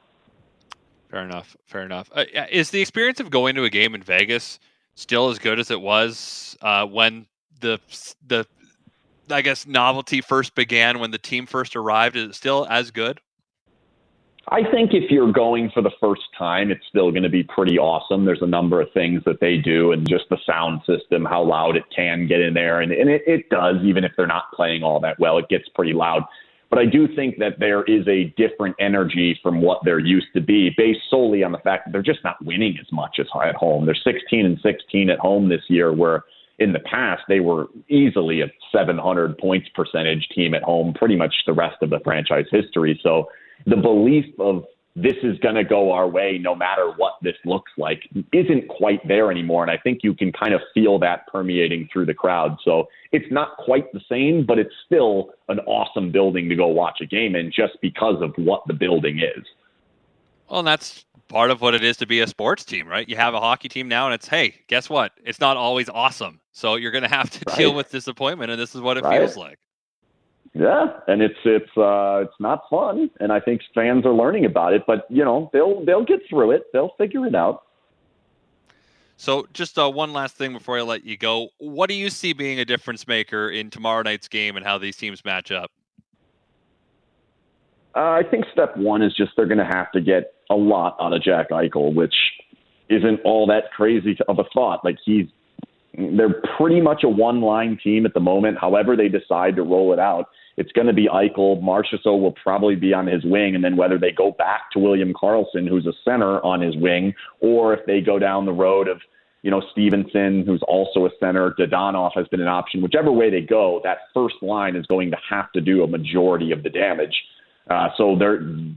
Fair 1.12 1.24
enough. 1.24 1.58
Fair 1.66 1.84
enough. 1.84 2.10
Uh, 2.16 2.24
is 2.50 2.72
the 2.72 2.80
experience 2.80 3.20
of 3.20 3.30
going 3.30 3.56
to 3.56 3.66
a 3.66 3.70
game 3.70 3.94
in 3.94 4.02
Vegas 4.02 4.60
still 4.96 5.30
as 5.30 5.40
good 5.40 5.60
as 5.60 5.70
it 5.70 5.82
was 5.82 6.58
uh, 6.62 6.86
when 6.86 7.26
the 7.60 7.80
the 8.26 8.48
I 9.30 9.42
guess 9.42 9.68
novelty 9.68 10.22
first 10.22 10.56
began 10.56 11.00
when 11.00 11.12
the 11.12 11.18
team 11.18 11.46
first 11.46 11.76
arrived? 11.76 12.16
Is 12.16 12.30
it 12.30 12.36
still 12.36 12.66
as 12.70 12.92
good? 12.92 13.20
I 14.48 14.64
think 14.72 14.94
if 14.94 15.12
you're 15.12 15.32
going 15.32 15.70
for 15.72 15.82
the 15.82 15.92
first 16.00 16.24
time, 16.38 16.72
it's 16.72 16.86
still 16.88 17.12
going 17.12 17.24
to 17.24 17.30
be 17.30 17.44
pretty 17.44 17.78
awesome. 17.78 18.26
There's 18.26 18.42
a 18.42 18.48
number 18.48 18.82
of 18.82 18.92
things 18.94 19.22
that 19.26 19.40
they 19.40 19.58
do, 19.58 19.92
and 19.92 20.08
just 20.08 20.26
the 20.30 20.38
sound 20.46 20.82
system, 20.88 21.26
how 21.26 21.44
loud 21.44 21.78
it 21.78 21.84
can 21.96 22.26
get 22.26 22.42
in 22.42 22.54
there, 22.54 22.82
and, 22.82 22.92
and 22.92 23.10
it, 23.10 23.22
it 23.28 23.50
does, 23.50 23.78
even 23.84 24.04
if 24.04 24.12
they're 24.18 24.26
not 24.28 24.52
playing 24.54 24.82
all 24.82 25.00
that 25.02 25.20
well, 25.20 25.38
it 25.38 25.48
gets 25.48 25.70
pretty 25.76 25.94
loud. 25.94 26.24
But 26.72 26.80
I 26.80 26.86
do 26.86 27.06
think 27.14 27.38
that 27.40 27.60
there 27.60 27.84
is 27.84 28.08
a 28.08 28.34
different 28.38 28.78
energy 28.80 29.38
from 29.44 29.62
what 29.62 29.80
there 29.84 30.00
used 30.00 30.28
to 30.36 30.42
be, 30.42 30.72
based 30.78 31.02
solely 31.10 31.44
on 31.44 31.52
the 31.52 31.58
fact 31.58 31.86
that 31.86 31.92
they're 31.92 32.02
just 32.02 32.24
not 32.24 32.44
winning 32.44 32.78
as 32.80 32.88
much 32.94 33.18
as 33.20 33.28
at 33.44 33.56
home. 33.56 33.86
They're 33.86 33.94
16 33.94 34.46
and 34.46 34.58
16 34.64 35.10
at 35.10 35.20
home 35.20 35.50
this 35.50 35.64
year, 35.68 35.92
where 35.92 36.24
in 36.60 36.72
the 36.72 36.80
past 36.80 37.24
they 37.28 37.42
were 37.42 37.66
easily 37.90 38.40
a 38.40 38.48
700 38.72 39.38
points 39.38 39.68
percentage 39.76 40.30
team 40.34 40.54
at 40.54 40.64
home, 40.64 40.94
pretty 40.94 41.18
much 41.18 41.36
the 41.46 41.52
rest 41.52 41.76
of 41.82 41.90
the 41.90 42.00
franchise 42.06 42.46
history. 42.50 42.98
So 43.04 43.28
the 43.66 43.76
belief 43.76 44.26
of 44.40 44.64
this 44.96 45.16
is 45.24 45.38
going 45.40 45.56
to 45.56 45.64
go 45.64 45.92
our 45.92 46.08
way 46.08 46.38
no 46.42 46.54
matter 46.54 46.92
what 46.98 47.14
this 47.22 47.36
looks 47.46 47.72
like 47.78 48.04
isn't 48.34 48.68
quite 48.68 49.06
there 49.08 49.32
anymore. 49.32 49.64
And 49.64 49.72
I 49.72 49.78
think 49.78 50.00
you 50.04 50.14
can 50.14 50.32
kind 50.32 50.54
of 50.54 50.62
feel 50.74 51.00
that 51.00 51.28
permeating 51.28 51.88
through 51.92 52.08
the 52.08 52.14
crowd. 52.14 52.58
So 52.64 52.90
it's 53.12 53.32
not 53.32 53.56
quite 53.58 53.92
the 53.94 54.02
same, 54.10 54.46
but 54.46 54.60
it's 54.60 54.74
still 54.86 55.32
an 55.48 55.60
awesome 55.60 56.12
building 56.12 56.50
to 56.50 56.56
go 56.56 56.68
watch 56.68 57.00
a 57.02 57.06
game 57.06 57.36
in 57.36 57.52
just 57.52 57.74
because 57.82 58.22
of 58.22 58.34
what 58.36 58.64
the 58.68 58.74
building 58.74 59.20
is. 59.20 59.46
Well, 60.50 60.60
and 60.60 60.68
that's 60.68 61.06
part 61.30 61.50
of 61.50 61.62
what 61.62 61.74
it 61.74 61.84
is 61.84 61.96
to 61.98 62.06
be 62.06 62.20
a 62.20 62.28
sports 62.28 62.66
team, 62.66 62.86
right? 62.88 63.08
You 63.08 63.16
have 63.16 63.34
a 63.34 63.40
hockey 63.40 63.70
team 63.70 63.88
now, 63.88 64.08
and 64.08 64.14
it's, 64.14 64.28
hey, 64.28 64.56
guess 64.68 64.90
what? 64.90 65.14
It's 65.24 65.40
not 65.40 65.56
always 65.56 65.88
awesome. 65.88 66.42
So 66.52 66.76
you're 66.76 66.92
going 66.92 67.04
to 67.04 67.10
have 67.10 67.30
to 67.30 67.40
right. 67.48 67.58
deal 67.58 67.74
with 67.74 67.90
disappointment, 67.90 68.52
and 68.52 68.60
this 68.60 68.76
is 68.76 68.82
what 68.82 68.98
it 68.98 69.06
right. 69.06 69.20
feels 69.20 69.38
like. 69.38 69.58
Yeah, 70.54 71.00
and 71.08 71.22
it's 71.22 71.40
it's 71.46 71.78
uh, 71.78 72.24
it's 72.24 72.40
not 72.40 72.64
fun, 72.70 73.10
and 73.22 73.32
I 73.32 73.40
think 73.40 73.62
fans 73.74 74.06
are 74.06 74.14
learning 74.14 74.46
about 74.46 74.74
it. 74.74 74.84
But 74.86 75.06
you 75.10 75.24
know, 75.24 75.50
they'll 75.54 75.84
they'll 75.86 76.04
get 76.04 76.20
through 76.30 76.52
it. 76.52 76.64
They'll 76.74 76.94
figure 76.98 77.26
it 77.26 77.36
out. 77.36 77.64
So, 79.16 79.48
just 79.54 79.78
uh, 79.78 79.90
one 79.90 80.14
last 80.14 80.36
thing 80.36 80.52
before 80.52 80.80
I 80.80 80.82
let 80.82 81.06
you 81.06 81.16
go. 81.16 81.50
What 81.60 81.90
do 81.90 81.96
you 81.96 82.10
see 82.10 82.34
being 82.34 82.60
a 82.60 82.66
difference 82.66 83.08
maker 83.08 83.50
in 83.50 83.70
tomorrow 83.70 84.02
night's 84.02 84.28
game 84.28 84.58
and 84.58 84.66
how 84.66 84.80
these 84.80 84.98
teams 84.98 85.24
match 85.24 85.52
up? 85.52 85.72
Uh, 87.96 88.00
I 88.00 88.24
think 88.30 88.46
step 88.52 88.76
one 88.76 89.02
is 89.02 89.14
just 89.16 89.34
they're 89.36 89.46
going 89.46 89.58
to 89.58 89.64
have 89.66 89.92
to 89.92 90.02
get 90.02 90.34
a 90.50 90.56
lot 90.56 90.98
out 91.00 91.14
of 91.14 91.22
Jack 91.22 91.52
Eichel, 91.52 91.94
which 91.94 92.16
isn't 92.90 93.20
all 93.24 93.46
that 93.48 93.72
crazy 93.76 94.18
of 94.28 94.40
a 94.40 94.44
thought. 94.54 94.84
Like 94.84 94.98
he's, 95.06 95.28
they're 95.98 96.42
pretty 96.58 96.82
much 96.82 97.04
a 97.04 97.10
one-line 97.10 97.78
team 97.84 98.06
at 98.06 98.14
the 98.14 98.20
moment. 98.20 98.58
However, 98.60 98.96
they 98.96 99.08
decide 99.08 99.56
to 99.58 99.62
roll 99.64 99.94
it 99.94 100.00
out, 100.00 100.30
it's 100.62 100.72
going 100.74 100.86
to 100.86 100.94
be 100.94 101.08
Eichel. 101.08 101.60
Marchessault 101.60 102.22
will 102.22 102.34
probably 102.44 102.76
be 102.76 102.94
on 102.94 103.08
his 103.08 103.26
wing, 103.26 103.56
and 103.56 103.64
then 103.64 103.76
whether 103.76 103.98
they 103.98 104.12
go 104.12 104.32
back 104.32 104.70
to 104.74 104.80
William 104.80 105.12
Karlsson, 105.12 105.68
who's 105.68 105.88
a 105.88 105.94
center 106.06 106.40
on 106.46 106.62
his 106.62 106.78
wing, 106.78 107.16
or 107.40 107.74
if 107.74 107.84
they 107.88 108.00
go 108.00 108.20
down 108.20 108.46
the 108.46 108.54
road 108.54 108.88
of 108.88 109.02
you 109.42 109.50
know 109.50 109.64
Stephenson, 109.72 110.46
who's 110.46 110.62
also 110.68 111.08
a 111.08 111.10
center, 111.20 111.56
Dadonov 111.58 112.12
has 112.14 112.28
been 112.28 112.42
an 112.42 112.48
option. 112.48 112.80
Whichever 112.84 113.12
way 113.12 113.32
they 113.32 113.42
go, 113.42 113.82
that 113.84 113.98
first 114.14 114.36
line 114.44 114.76
is 114.76 114.86
going 114.86 115.10
to 115.10 115.18
have 115.28 115.52
to 115.54 115.62
do 115.62 115.84
a 115.84 115.88
majority 115.88 116.52
of 116.52 116.62
the 116.62 116.70
damage. 116.70 117.16
Uh, 117.68 117.90
so 117.98 118.16
there, 118.18 118.36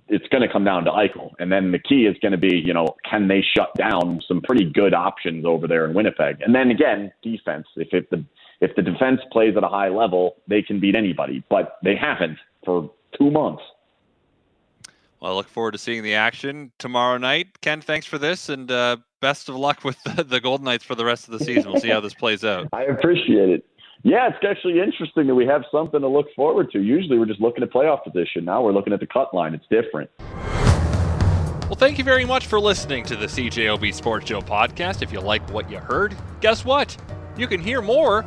it's 0.09 0.29
going 0.29 0.43
to 0.43 0.51
come 0.51 0.65
down 0.65 0.85
to 0.85 0.91
Eichel, 0.91 1.33
and 1.39 1.53
then 1.53 1.71
the 1.71 1.79
key 1.79 2.07
is 2.07 2.17
going 2.23 2.33
to 2.33 2.39
be, 2.39 2.57
you 2.57 2.73
know, 2.73 2.95
can 3.09 3.29
they 3.29 3.45
shut 3.55 3.75
down 3.75 4.23
some 4.27 4.41
pretty 4.41 4.65
good 4.65 4.95
options 4.95 5.45
over 5.45 5.67
there 5.67 5.85
in 5.85 5.93
Winnipeg? 5.93 6.41
And 6.41 6.55
then 6.55 6.71
again, 6.71 7.13
defense. 7.23 7.67
If 7.77 7.89
if 7.93 8.09
the 8.09 8.25
if 8.61 8.75
the 8.77 8.83
defense 8.83 9.21
plays 9.33 9.57
at 9.57 9.65
a 9.65 9.69
high 9.69 9.89
level, 9.89 10.37
they 10.49 10.63
can 10.63 10.81
beat 10.81 10.95
anybody, 10.95 11.45
but 11.49 11.79
they 11.83 11.97
haven't 11.97 12.39
for 12.65 12.91
two 13.19 13.31
months. 13.31 13.63
Well, 15.21 15.33
I 15.33 15.37
look 15.37 15.49
forward 15.49 15.73
to 15.73 15.79
seeing 15.79 16.03
the 16.03 16.15
action 16.15 16.71
tomorrow 16.79 17.17
night. 17.17 17.61
Ken, 17.63 17.81
thanks 17.81 18.07
for 18.07 18.19
this, 18.19 18.51
and 18.51 18.71
uh, 18.71 18.99
best 19.21 19.49
of 19.49 19.57
luck 19.57 19.83
with 19.83 19.97
the, 20.17 20.23
the 20.23 20.41
Golden 20.41 20.65
Knights 20.65 20.85
for 20.85 20.95
the 20.95 21.05
rest 21.05 21.29
of 21.29 21.39
the 21.39 21.45
season. 21.45 21.73
We'll 21.73 21.81
see 21.81 21.89
how 21.89 22.01
this 22.01 22.15
plays 22.15 22.45
out. 22.45 22.69
I 22.73 22.83
appreciate 22.85 23.49
it. 23.49 23.65
Yeah, 24.03 24.29
it's 24.29 24.37
actually 24.47 24.81
interesting 24.81 25.27
that 25.29 25.35
we 25.35 25.47
have 25.47 25.63
something 25.73 26.03
to 26.03 26.09
look 26.09 26.27
forward 26.37 26.71
to. 26.73 26.83
Usually 26.83 27.19
we're 27.19 27.25
just 27.25 27.41
looking 27.41 27.63
at 27.65 27.73
playoff 27.73 28.05
position. 28.05 28.45
Now 28.45 28.63
we're 28.63 28.73
looking 28.73 28.93
at 28.93 29.01
the 29.01 29.07
cut 29.07 29.33
line. 29.33 29.55
It's 29.55 29.65
different. 29.71 30.11
Well, 31.69 31.77
thank 31.77 31.97
you 31.97 32.05
very 32.05 32.27
much 32.27 32.47
for 32.47 32.61
listening 32.61 33.07
to 33.07 33.17
the 33.17 33.25
CJOB 33.25 33.95
Sports 33.95 34.29
Show 34.29 34.43
podcast. 34.43 35.01
If 35.01 35.11
you 35.11 35.21
like 35.21 35.51
what 35.51 35.71
you 35.71 35.79
heard, 35.79 36.15
guess 36.43 36.67
what? 36.67 36.95
You 37.39 37.47
can 37.47 37.61
hear 37.61 37.81
more 37.81 38.27